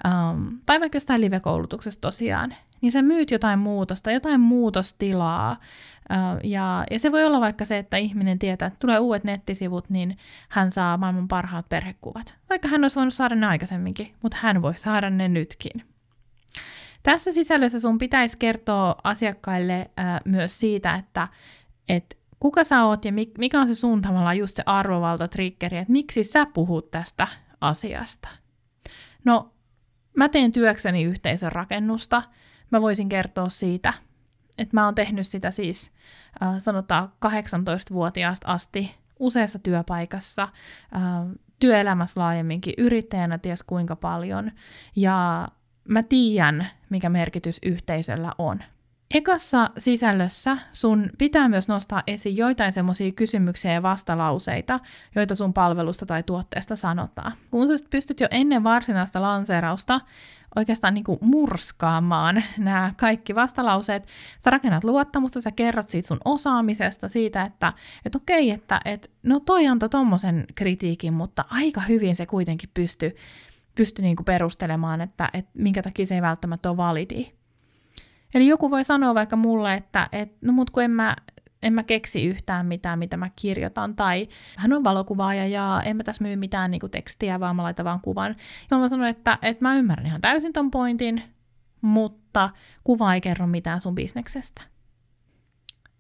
[0.07, 5.51] ähm, tai vaikka jostain live-koulutuksesta tosiaan, niin sä myyt jotain muutosta, jotain muutostilaa.
[6.13, 9.91] Äh, ja, ja se voi olla vaikka se, että ihminen tietää, että tulee uudet nettisivut,
[9.91, 12.35] niin hän saa maailman parhaat perhekuvat.
[12.51, 15.85] Vaikka hän olisi voinut saada ne aikaisemminkin, mutta hän voi saada ne nytkin.
[17.03, 21.29] Tässä sisällössä sun pitäisi kertoa asiakkaille äh, myös siitä, että
[21.89, 25.93] et kuka sä oot ja mikä on se sun tavallaan just se arvovalta triggeri, että
[25.93, 27.29] miksi sä puhut tästä
[27.61, 28.29] asiasta.
[29.25, 29.52] No,
[30.17, 32.23] mä teen työkseni yhteisön rakennusta.
[32.71, 33.93] Mä voisin kertoa siitä,
[34.59, 35.93] että mä oon tehnyt sitä siis
[36.43, 41.03] äh, sanotaan 18-vuotiaasta asti useassa työpaikassa, äh,
[41.59, 44.53] työelämässä laajemminkin, yrittäjänä ties kuinka paljon.
[44.97, 45.49] Ja
[45.89, 48.63] mä tiedän, mikä merkitys yhteisöllä on.
[49.13, 54.81] Ekassa sisällössä sun pitää myös nostaa esiin joitain semmoisia kysymyksiä ja vastalauseita,
[55.15, 57.33] joita sun palvelusta tai tuotteesta sanotaan.
[57.51, 60.01] Kun sä pystyt jo ennen varsinaista lanseerausta
[60.57, 64.09] oikeastaan niin kuin murskaamaan nämä kaikki vastalauseet,
[64.45, 67.73] sä rakennat luottamusta, sä kerrot siitä sun osaamisesta, siitä, että
[68.07, 73.17] et okei, että et, no toi antoi tommosen kritiikin, mutta aika hyvin se kuitenkin pystyy
[73.75, 77.42] pysty niinku perustelemaan, että, että minkä takia se ei välttämättä ole validi.
[78.35, 81.17] Eli joku voi sanoa vaikka mulle, että et, no mut kun en mä,
[81.63, 86.05] en mä keksi yhtään mitään, mitä mä kirjoitan, tai hän on valokuvaaja ja en mä
[86.05, 88.37] tässä myy mitään niinku tekstiä, vaan mä laitan vaan kuvan.
[88.71, 91.23] Ja mä sanon, että, että mä ymmärrän ihan täysin ton pointin,
[91.81, 92.51] mutta
[92.85, 94.63] kuva ei kerro mitään sun bisneksestä.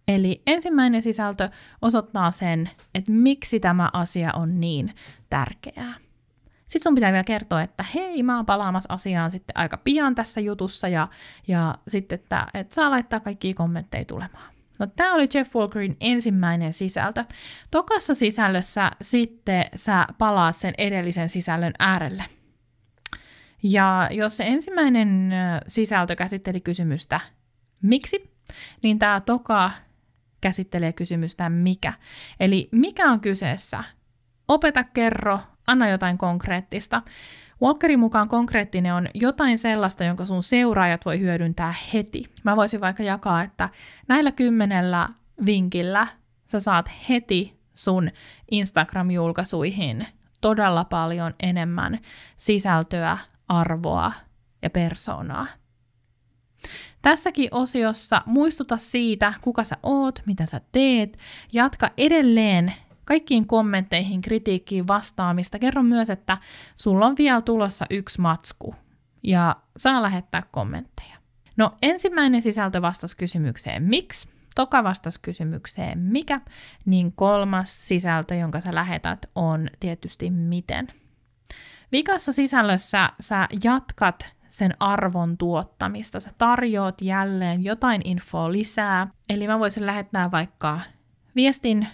[0.09, 1.49] Eli ensimmäinen sisältö
[1.83, 4.95] osoittaa sen, että miksi tämä asia on niin
[5.31, 5.95] tärkeää.
[6.72, 10.40] Sitten sun pitää vielä kertoa, että hei, mä oon palaamassa asiaan sitten aika pian tässä
[10.40, 11.08] jutussa ja,
[11.48, 14.52] ja sitten, että, että saa laittaa kaikki kommentteja tulemaan.
[14.78, 17.24] No, tämä oli Jeff Walkerin ensimmäinen sisältö.
[17.70, 22.24] Tokassa sisällössä sitten sä palaat sen edellisen sisällön äärelle.
[23.62, 25.32] Ja jos se ensimmäinen
[25.66, 27.20] sisältö käsitteli kysymystä
[27.82, 28.30] miksi,
[28.82, 29.70] niin tämä toka
[30.40, 31.92] käsittelee kysymystä mikä.
[32.40, 33.85] Eli mikä on kyseessä?
[34.48, 37.03] Opeta, kerro, anna jotain konkreettista.
[37.62, 42.25] Walkerin mukaan konkreettinen on jotain sellaista, jonka sun seuraajat voi hyödyntää heti.
[42.44, 43.68] Mä voisin vaikka jakaa, että
[44.09, 45.09] näillä kymmenellä
[45.46, 46.07] vinkillä
[46.44, 48.11] sä saat heti sun
[48.51, 50.07] Instagram-julkaisuihin
[50.40, 51.98] todella paljon enemmän
[52.37, 54.12] sisältöä, arvoa
[54.62, 55.46] ja persoonaa.
[57.03, 61.18] Tässäkin osiossa muistuta siitä, kuka sä oot, mitä sä teet,
[61.53, 62.72] jatka edelleen
[63.12, 65.59] kaikkiin kommentteihin, kritiikkiin vastaamista.
[65.59, 66.38] Kerro myös, että
[66.77, 68.75] sulla on vielä tulossa yksi matsku
[69.22, 71.16] ja saa lähettää kommentteja.
[71.57, 76.40] No ensimmäinen sisältö vastasi kysymykseen miksi, toka vastasi kysymykseen mikä,
[76.85, 80.88] niin kolmas sisältö, jonka sä lähetät, on tietysti miten.
[81.92, 86.20] Vikassa sisällössä sä jatkat sen arvon tuottamista.
[86.20, 89.09] Sä tarjoat jälleen jotain infoa lisää.
[89.29, 90.81] Eli mä voisin lähettää vaikka
[91.37, 91.87] viestin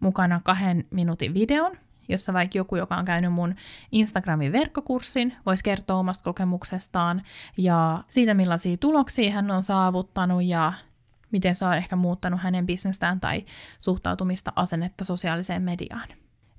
[0.00, 1.72] mukana kahden minuutin videon,
[2.08, 3.54] jossa vaikka joku, joka on käynyt mun
[3.92, 7.22] Instagramin verkkokurssin, voisi kertoa omasta kokemuksestaan
[7.56, 10.72] ja siitä, millaisia tuloksia hän on saavuttanut ja
[11.32, 13.44] miten se on ehkä muuttanut hänen bisnestään tai
[13.80, 16.08] suhtautumista asennetta sosiaaliseen mediaan.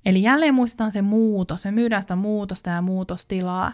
[0.04, 1.64] Eli jälleen muistetaan se muutos.
[1.64, 3.72] Me myydään sitä muutosta ja muutostilaa.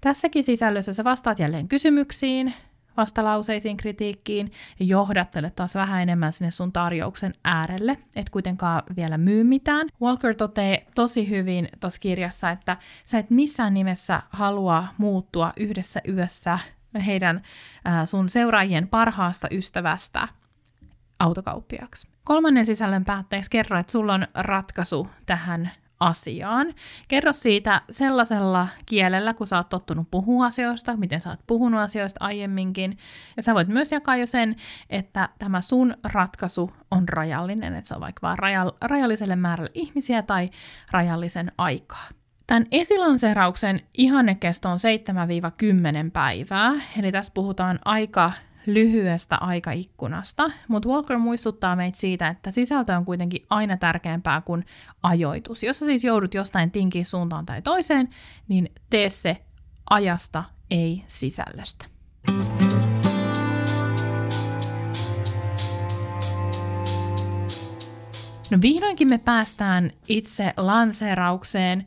[0.00, 2.54] Tässäkin sisällössä sä vastaat jälleen kysymyksiin,
[2.96, 9.44] vastalauseisiin, kritiikkiin ja johdattele taas vähän enemmän sinne sun tarjouksen äärelle, et kuitenkaan vielä myy
[9.44, 9.88] mitään.
[10.02, 16.58] Walker toteaa tosi hyvin tuossa kirjassa, että sä et missään nimessä halua muuttua yhdessä yössä
[17.06, 17.42] heidän
[18.04, 20.28] sun seuraajien parhaasta ystävästä
[21.18, 22.08] autokauppiaksi.
[22.24, 26.74] Kolmannen sisällön päätteeksi kerro, että sulla on ratkaisu tähän asiaan.
[27.08, 32.24] Kerro siitä sellaisella kielellä, kun sä oot tottunut puhua asioista, miten sä oot puhunut asioista
[32.24, 32.98] aiemminkin.
[33.36, 34.56] Ja sä voit myös jakaa jo sen,
[34.90, 38.38] että tämä sun ratkaisu on rajallinen, että se on vaikka vaan
[38.82, 40.50] rajalliselle määrälle ihmisiä tai
[40.90, 42.08] rajallisen aikaa.
[42.46, 44.78] Tämän esilanseerauksen ihannekesto on
[46.06, 48.32] 7-10 päivää, eli tässä puhutaan aika
[48.66, 54.64] lyhyestä aikaikkunasta, mutta Walker muistuttaa meitä siitä, että sisältö on kuitenkin aina tärkeämpää kuin
[55.02, 55.62] ajoitus.
[55.62, 58.08] Jos siis joudut jostain tinkiin suuntaan tai toiseen,
[58.48, 59.36] niin tee se
[59.90, 61.86] ajasta, ei sisällöstä.
[68.50, 71.86] No vihdoinkin me päästään itse lanseeraukseen,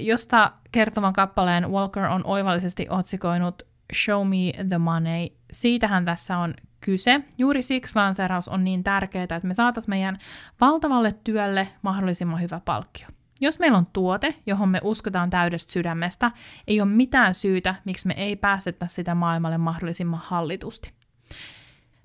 [0.00, 5.28] josta kertovan kappaleen Walker on oivallisesti otsikoinut Show me the money.
[5.52, 7.20] Siitähän tässä on kyse.
[7.38, 10.18] Juuri siksi lanseeraus on niin tärkeää, että me saataisiin meidän
[10.60, 13.08] valtavalle työlle mahdollisimman hyvä palkkio.
[13.40, 16.30] Jos meillä on tuote, johon me uskotaan täydestä sydämestä,
[16.66, 20.92] ei ole mitään syytä, miksi me ei päästetä sitä maailmalle mahdollisimman hallitusti.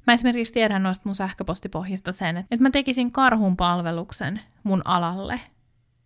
[0.08, 5.40] Mä esimerkiksi tiedän noista mun sähköpostipohjista sen, että mä tekisin karhun palveluksen mun alalle,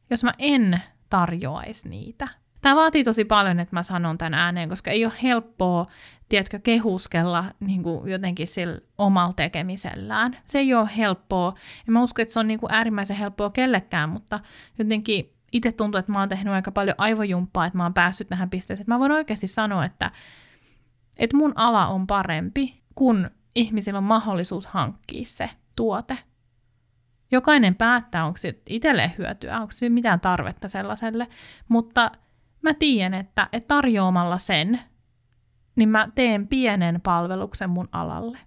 [0.09, 2.27] jos mä en tarjoaisi niitä.
[2.67, 5.85] Tämä vaatii tosi paljon, että mä sanon tämän ääneen, koska ei ole helppoa,
[6.29, 10.37] tiedätkö, kehuskella niin kuin jotenkin sillä omalla tekemisellään.
[10.45, 11.53] Se ei ole helppoa.
[11.85, 14.39] Ja mä uskon, että se on niin kuin äärimmäisen helppoa kellekään, mutta
[14.79, 18.49] jotenkin itse tuntuu, että mä oon tehnyt aika paljon aivojumppaa, että mä oon päässyt tähän
[18.49, 18.87] pisteeseen.
[18.87, 20.11] Mä voin oikeasti sanoa, että,
[21.17, 26.17] että mun ala on parempi, kun ihmisillä on mahdollisuus hankkia se tuote.
[27.31, 31.27] Jokainen päättää, onko se itselleen hyötyä, onko se mitään tarvetta sellaiselle,
[31.67, 32.11] mutta–
[32.61, 34.79] mä tiedän, että, että tarjoamalla sen,
[35.75, 38.39] niin mä teen pienen palveluksen mun alalle.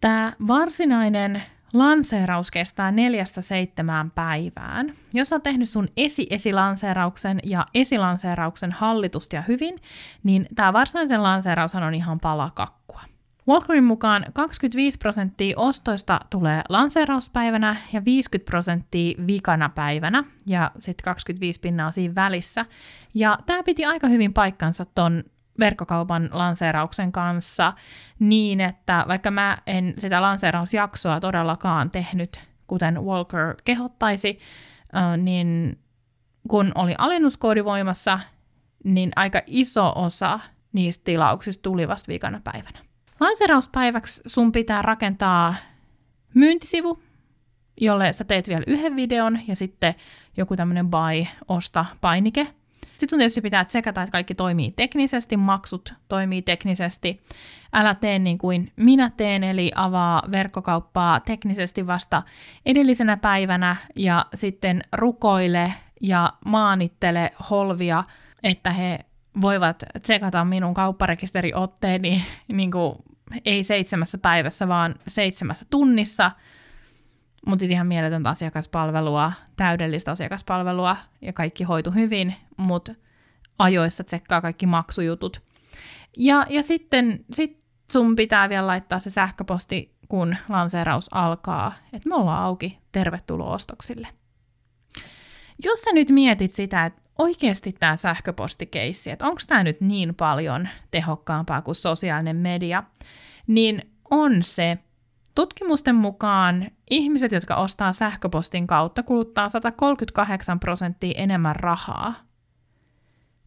[0.00, 4.92] Tämä varsinainen lanseeraus kestää neljästä seitsemään päivään.
[5.14, 9.78] Jos on tehnyt sun esi-esilanseerauksen ja esilanseerauksen hallitusti ja hyvin,
[10.22, 13.11] niin tämä varsinaisen lanseeraus on ihan pala kakkua.
[13.48, 21.60] Walkerin mukaan 25 prosenttia ostoista tulee lanseerauspäivänä ja 50 prosenttia vikana päivänä ja sitten 25
[21.60, 22.66] pinnaa siinä välissä.
[23.14, 25.24] Ja tämä piti aika hyvin paikkansa ton
[25.58, 27.72] verkkokaupan lanseerauksen kanssa
[28.18, 34.38] niin, että vaikka mä en sitä lanseerausjaksoa todellakaan tehnyt, kuten Walker kehottaisi,
[35.16, 35.78] niin
[36.48, 38.20] kun oli alennuskoodi voimassa,
[38.84, 40.40] niin aika iso osa
[40.72, 42.78] niistä tilauksista tuli vasta viikana päivänä.
[43.22, 45.54] Lanseerauspäiväksi sun pitää rakentaa
[46.34, 47.02] myyntisivu,
[47.80, 49.94] jolle sä teet vielä yhden videon ja sitten
[50.36, 52.46] joku tämmöinen buy, osta, painike.
[52.80, 57.22] Sitten sun tietysti pitää tsekata, että kaikki toimii teknisesti, maksut toimii teknisesti.
[57.72, 62.22] Älä tee niin kuin minä teen, eli avaa verkkokauppaa teknisesti vasta
[62.66, 68.04] edellisenä päivänä ja sitten rukoile ja maanittele holvia,
[68.42, 68.98] että he
[69.40, 72.94] voivat tsekata minun kaupparekisteriotteeni niin kuin
[73.44, 76.30] ei seitsemässä päivässä, vaan seitsemässä tunnissa,
[77.46, 82.94] mutta siis ihan mieletöntä asiakaspalvelua, täydellistä asiakaspalvelua ja kaikki hoitu hyvin, mutta
[83.58, 85.42] ajoissa tsekkaa kaikki maksujutut.
[86.16, 92.14] Ja, ja sitten sit sun pitää vielä laittaa se sähköposti, kun lanseeraus alkaa, että me
[92.14, 94.08] ollaan auki, tervetuloa ostoksille.
[95.64, 100.68] Jos sä nyt mietit sitä, että oikeasti tämä sähköpostikeissi, että onko tämä nyt niin paljon
[100.90, 102.82] tehokkaampaa kuin sosiaalinen media,
[103.46, 104.78] niin on se.
[105.34, 112.14] Tutkimusten mukaan ihmiset, jotka ostaa sähköpostin kautta, kuluttaa 138 prosenttia enemmän rahaa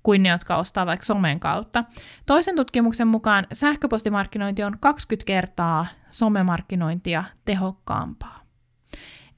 [0.03, 1.83] kuin ne, jotka ostaa vaikka somen kautta.
[2.25, 8.44] Toisen tutkimuksen mukaan sähköpostimarkkinointi on 20 kertaa somemarkkinointia tehokkaampaa.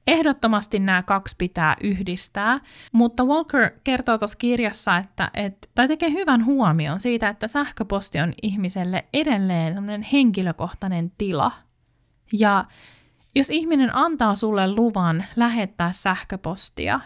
[0.07, 2.59] Ehdottomasti nämä kaksi pitää yhdistää,
[2.91, 8.33] mutta Walker kertoo tuossa kirjassa, että, että, tai tekee hyvän huomion siitä, että sähköposti on
[8.43, 11.51] ihmiselle edelleen henkilökohtainen tila.
[12.33, 12.65] Ja
[13.35, 16.99] jos ihminen antaa sulle luvan lähettää sähköpostia,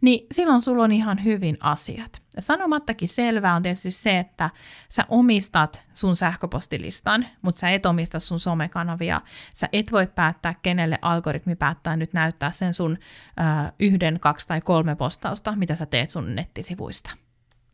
[0.00, 2.19] niin silloin sulla on ihan hyvin asiat.
[2.38, 4.50] Sanomattakin selvää on tietysti se, että
[4.88, 9.20] sä omistat sun sähköpostilistan, mutta sä et omista sun somekanavia.
[9.54, 14.60] Sä et voi päättää, kenelle algoritmi päättää nyt näyttää sen sun ö, yhden, kaksi tai
[14.60, 17.10] kolme postausta, mitä sä teet sun nettisivuista.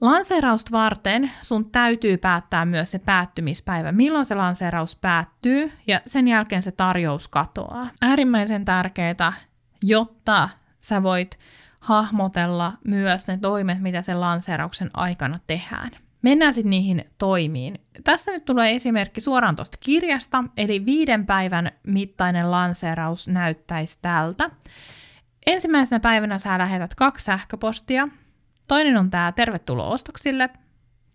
[0.01, 6.63] Lanseerausta varten sun täytyy päättää myös se päättymispäivä, milloin se lanseeraus päättyy, ja sen jälkeen
[6.63, 7.91] se tarjous katoaa.
[8.03, 9.33] Äärimmäisen tärkeää,
[9.83, 10.49] jotta
[10.81, 11.39] sä voit
[11.87, 15.91] hahmotella myös ne toimet, mitä sen lanseerauksen aikana tehdään.
[16.23, 17.79] Mennään sitten niihin toimiin.
[18.05, 24.51] Tässä nyt tulee esimerkki suoraan tuosta kirjasta, eli viiden päivän mittainen lanseeraus näyttäisi tältä.
[25.47, 28.09] Ensimmäisenä päivänä sä lähetät kaksi sähköpostia.
[28.69, 30.51] Toinen on tämä tervetuloa ostoksille.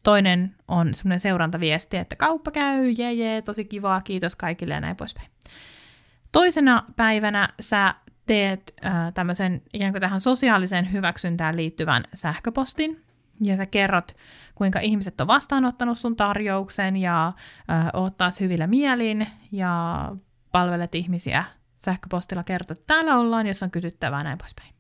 [0.03, 4.95] Toinen on semmoinen seurantaviesti, että kauppa käy, jee jee, tosi kivaa, kiitos kaikille ja näin
[4.95, 5.27] poispäin.
[6.31, 7.95] Toisena päivänä sä
[8.31, 13.01] teet äh, tämmöisen ikään kuin tähän sosiaaliseen hyväksyntään liittyvän sähköpostin,
[13.43, 14.11] ja sä kerrot,
[14.55, 20.11] kuinka ihmiset on vastaanottanut sun tarjouksen ja äh, oot taas hyvillä mielin ja
[20.51, 21.43] palvelet ihmisiä
[21.77, 24.73] sähköpostilla kertoo, että täällä ollaan, jos on kysyttävää näin poispäin.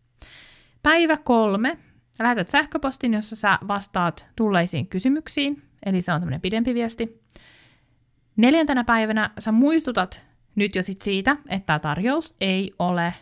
[0.83, 1.77] Päivä kolme.
[2.19, 7.21] Lähetät sähköpostin, jossa sä vastaat tulleisiin kysymyksiin, eli se on tämmöinen pidempi viesti.
[8.35, 10.21] Neljäntenä päivänä sä muistutat
[10.55, 13.13] nyt jo sit siitä, että tämä tarjous ei ole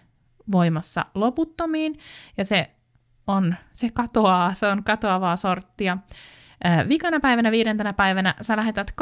[0.52, 2.00] voimassa loputtomiin,
[2.38, 2.72] ja se
[3.28, 5.98] on, se katoaa, se on katoavaa sorttia.
[6.90, 8.94] Vikana päivänä, viidentenä päivänä sä lähetät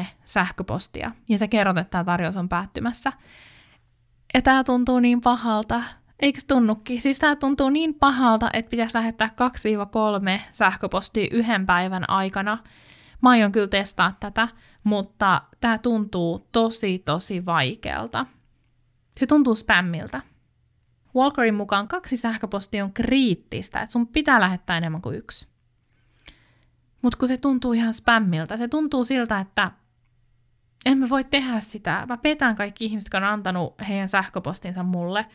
[0.00, 3.12] 2-3 sähköpostia ja sä kerrot, että tämä tarjous on päättymässä.
[4.34, 5.82] Ja tämä tuntuu niin pahalta.
[6.20, 7.00] Eikö tunnukin?
[7.00, 9.30] Siis tämä tuntuu niin pahalta, että pitäisi lähettää
[10.36, 12.58] 2-3 sähköpostia yhden päivän aikana.
[13.22, 14.48] Mä aion kyllä testaa tätä,
[14.84, 18.26] mutta tämä tuntuu tosi tosi vaikealta.
[19.18, 20.22] Se tuntuu spämmiltä.
[21.14, 25.48] Walkerin mukaan kaksi sähköpostia on kriittistä, että sun pitää lähettää enemmän kuin yksi.
[27.02, 29.70] Mutta kun se tuntuu ihan spämmiltä, se tuntuu siltä, että
[30.86, 32.06] en mä voi tehdä sitä.
[32.08, 35.26] Mä petän kaikki ihmiset, jotka on antanut heidän sähköpostinsa mulle.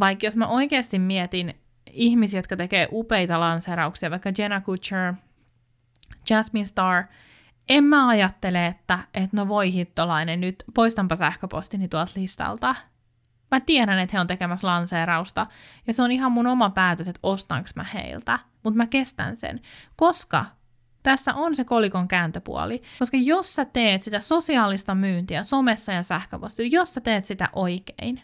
[0.00, 1.54] Vaikka jos mä oikeasti mietin
[1.90, 5.14] ihmisiä, jotka tekee upeita lanserauksia, vaikka Jenna Kutcher,
[6.30, 7.04] Jasmine Star,
[7.68, 12.74] en mä ajattele, että, että no voi hittolainen, nyt poistanpa sähköpostini tuolta listalta.
[13.50, 15.46] Mä tiedän, että he on tekemässä lanseerausta,
[15.86, 19.60] ja se on ihan mun oma päätös, että ostanko mä heiltä, mutta mä kestän sen,
[19.96, 20.44] koska
[21.02, 26.70] tässä on se kolikon kääntöpuoli, koska jos sä teet sitä sosiaalista myyntiä somessa ja sähköpostilla,
[26.72, 28.22] jos sä teet sitä oikein,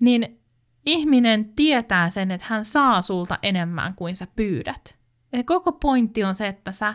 [0.00, 0.40] niin
[0.86, 4.96] ihminen tietää sen, että hän saa sulta enemmän kuin sä pyydät.
[5.32, 6.94] Eli koko pointti on se, että sä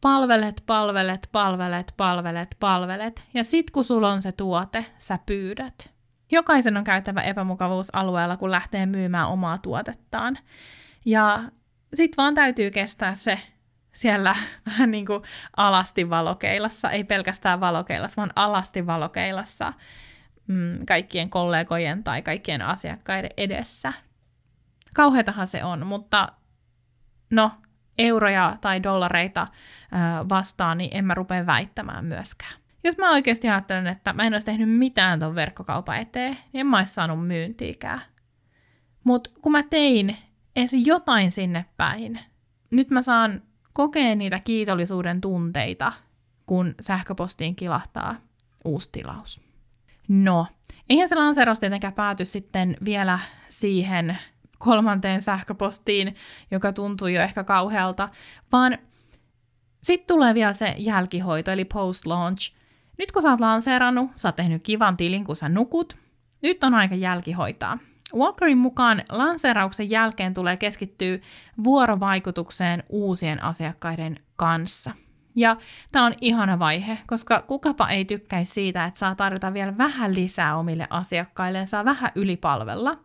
[0.00, 5.90] palvelet, palvelet, palvelet, palvelet, palvelet, ja sit kun sulla on se tuote, sä pyydät.
[6.32, 10.38] Jokaisen on käytävä epämukavuusalueella, kun lähtee myymään omaa tuotettaan.
[11.04, 11.42] Ja
[11.94, 13.38] sit vaan täytyy kestää se
[13.92, 14.36] siellä
[14.66, 15.22] vähän niin kuin
[15.56, 19.72] alasti valokeilassa, ei pelkästään valokeilassa, vaan alasti valokeilassa
[20.46, 23.92] mm, kaikkien kollegojen tai kaikkien asiakkaiden edessä.
[24.94, 26.28] Kauheatahan se on, mutta
[27.30, 27.52] no,
[28.00, 29.46] euroja tai dollareita
[30.28, 32.52] vastaan, niin en mä rupea väittämään myöskään.
[32.84, 36.66] Jos mä oikeasti ajattelen, että mä en olisi tehnyt mitään ton verkkokaupan eteen, niin en
[36.66, 38.00] mä olisi saanut myyntiikää.
[39.04, 40.16] Mutta kun mä tein
[40.56, 42.20] edes jotain sinne päin,
[42.70, 43.42] nyt mä saan
[43.72, 45.92] kokea niitä kiitollisuuden tunteita,
[46.46, 48.16] kun sähköpostiin kilahtaa
[48.64, 49.40] uusi tilaus.
[50.08, 50.46] No,
[50.88, 54.18] eihän se lanseeraus tietenkään pääty sitten vielä siihen
[54.60, 56.14] kolmanteen sähköpostiin,
[56.50, 58.08] joka tuntuu jo ehkä kauhealta,
[58.52, 58.78] vaan
[59.82, 62.54] sitten tulee vielä se jälkihoito, eli post-launch.
[62.98, 65.96] Nyt kun sä oot lanseerannut, sä oot tehnyt kivan tilin, kun sä nukut,
[66.42, 67.78] nyt on aika jälkihoitaa.
[68.14, 71.18] Walkerin mukaan lanseerauksen jälkeen tulee keskittyä
[71.64, 74.90] vuorovaikutukseen uusien asiakkaiden kanssa.
[75.36, 75.56] Ja
[75.92, 80.56] tämä on ihana vaihe, koska kukapa ei tykkäisi siitä, että saa tarjota vielä vähän lisää
[80.56, 82.98] omille asiakkailleen, saa vähän ylipalvella.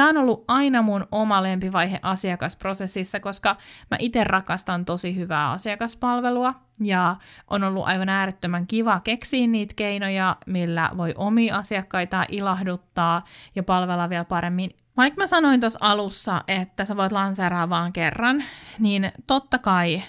[0.00, 3.56] Tämä on ollut aina mun oma lempivaihe asiakasprosessissa, koska
[3.90, 7.16] mä itse rakastan tosi hyvää asiakaspalvelua ja
[7.50, 13.24] on ollut aivan äärettömän kiva keksiä niitä keinoja, millä voi omia asiakkaita ilahduttaa
[13.54, 14.70] ja palvella vielä paremmin.
[14.96, 18.44] Vaikka mä sanoin tuossa alussa, että sä voit lanseeraa vaan kerran,
[18.78, 20.02] niin totta kai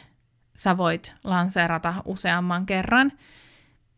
[0.56, 3.12] sä voit lanseerata useamman kerran–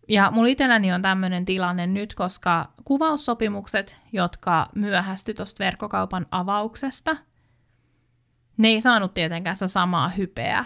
[0.07, 7.15] ja mulla itselläni on tämmöinen tilanne nyt, koska kuvaussopimukset, jotka myöhästy tuosta verkkokaupan avauksesta,
[8.57, 10.65] ne ei saanut tietenkään sitä samaa hypeä,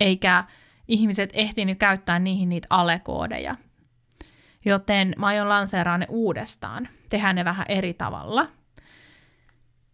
[0.00, 0.44] eikä
[0.88, 3.56] ihmiset ehtinyt käyttää niihin niitä alekoodeja.
[4.64, 8.48] Joten mä aion lanseeraa ne uudestaan, tehdä ne vähän eri tavalla.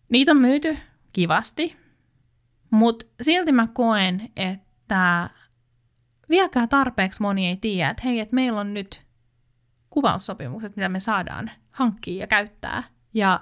[0.09, 0.79] Niitä on myyty
[1.13, 1.77] kivasti,
[2.71, 5.31] mutta silti mä koen, että
[6.31, 9.03] vieläkään tarpeeksi moni ei tiedä, että hei, että meillä on nyt
[9.91, 12.83] kuvaussopimukset, mitä me saadaan hankkia ja käyttää.
[13.15, 13.41] Ja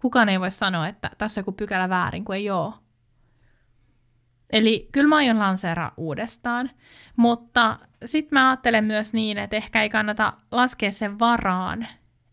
[0.00, 2.74] kukaan ei voi sanoa, että tässä on joku pykälä väärin, kun ei ole.
[4.52, 6.70] Eli kyllä mä aion lanseeraa uudestaan,
[7.16, 11.86] mutta sitten mä ajattelen myös niin, että ehkä ei kannata laskea sen varaan,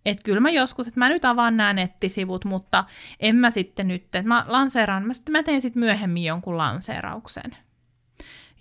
[0.05, 2.85] että kyllä mä joskus, että mä nyt avaan nämä nettisivut, mutta
[3.19, 7.57] en mä sitten nyt, että mä lanseeraan, mä, sitten mä teen sitten myöhemmin jonkun lanseerauksen.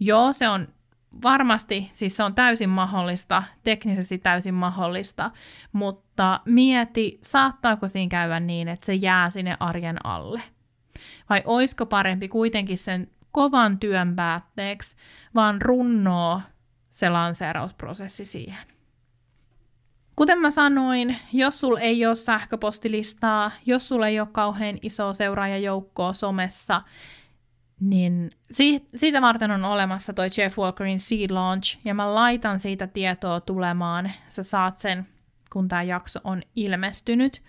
[0.01, 0.69] Joo, se on
[1.23, 5.31] varmasti, siis se on täysin mahdollista, teknisesti täysin mahdollista,
[5.73, 10.43] mutta mieti, saattaako siinä käydä niin, että se jää sinne arjen alle.
[11.31, 14.97] Vai oisko parempi kuitenkin sen kovan työn päätteeksi,
[15.35, 16.41] vaan runnoo
[16.91, 18.67] se lanseerausprosessi siihen.
[20.17, 26.13] Kuten mä sanoin, jos sul ei ole sähköpostilistaa, jos sulla ei ole kauhean iso seuraajajoukkoa
[26.13, 26.83] somessa,
[27.81, 28.31] niin
[28.97, 34.11] siitä varten on olemassa toi Jeff Walkerin Seed Launch, ja mä laitan siitä tietoa tulemaan.
[34.27, 35.07] Sä saat sen,
[35.53, 37.43] kun tämä jakso on ilmestynyt.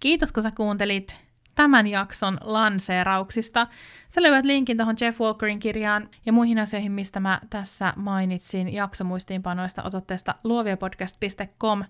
[0.00, 3.66] Kiitos, kun sä kuuntelit tämän jakson lanseerauksista.
[4.08, 9.82] Sä löydät linkin tuohon Jeff Walkerin kirjaan ja muihin asioihin, mistä mä tässä mainitsin jaksomuistiinpanoista
[9.82, 11.84] osoitteesta luoviapodcast.com.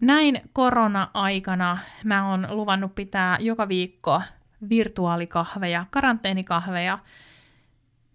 [0.00, 4.22] Näin korona-aikana mä oon luvannut pitää joka viikko
[4.68, 6.98] virtuaalikahveja, karanteenikahveja.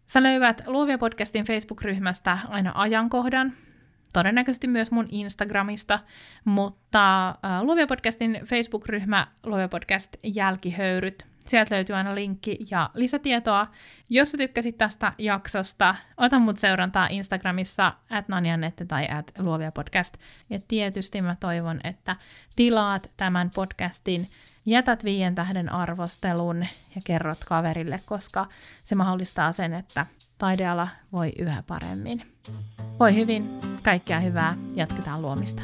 [0.07, 3.53] Sä löydät Luovia podcastin Facebook-ryhmästä aina ajankohdan,
[4.13, 5.99] todennäköisesti myös mun Instagramista,
[6.45, 11.27] mutta Luovia podcastin Facebook-ryhmä Luovia podcast jälkihöyryt.
[11.45, 13.67] Sieltä löytyy aina linkki ja lisätietoa.
[14.09, 20.17] Jos sä tykkäsit tästä jaksosta, ota mut seurantaa Instagramissa at nanjanette tai at luovia podcast.
[20.49, 22.15] Ja tietysti mä toivon, että
[22.55, 24.27] tilaat tämän podcastin
[24.65, 26.61] jätät viien tähden arvostelun
[26.95, 28.47] ja kerrot kaverille, koska
[28.83, 30.05] se mahdollistaa sen, että
[30.37, 32.21] taideala voi yhä paremmin.
[32.99, 35.61] Voi hyvin, kaikkea hyvää, jatketaan luomista.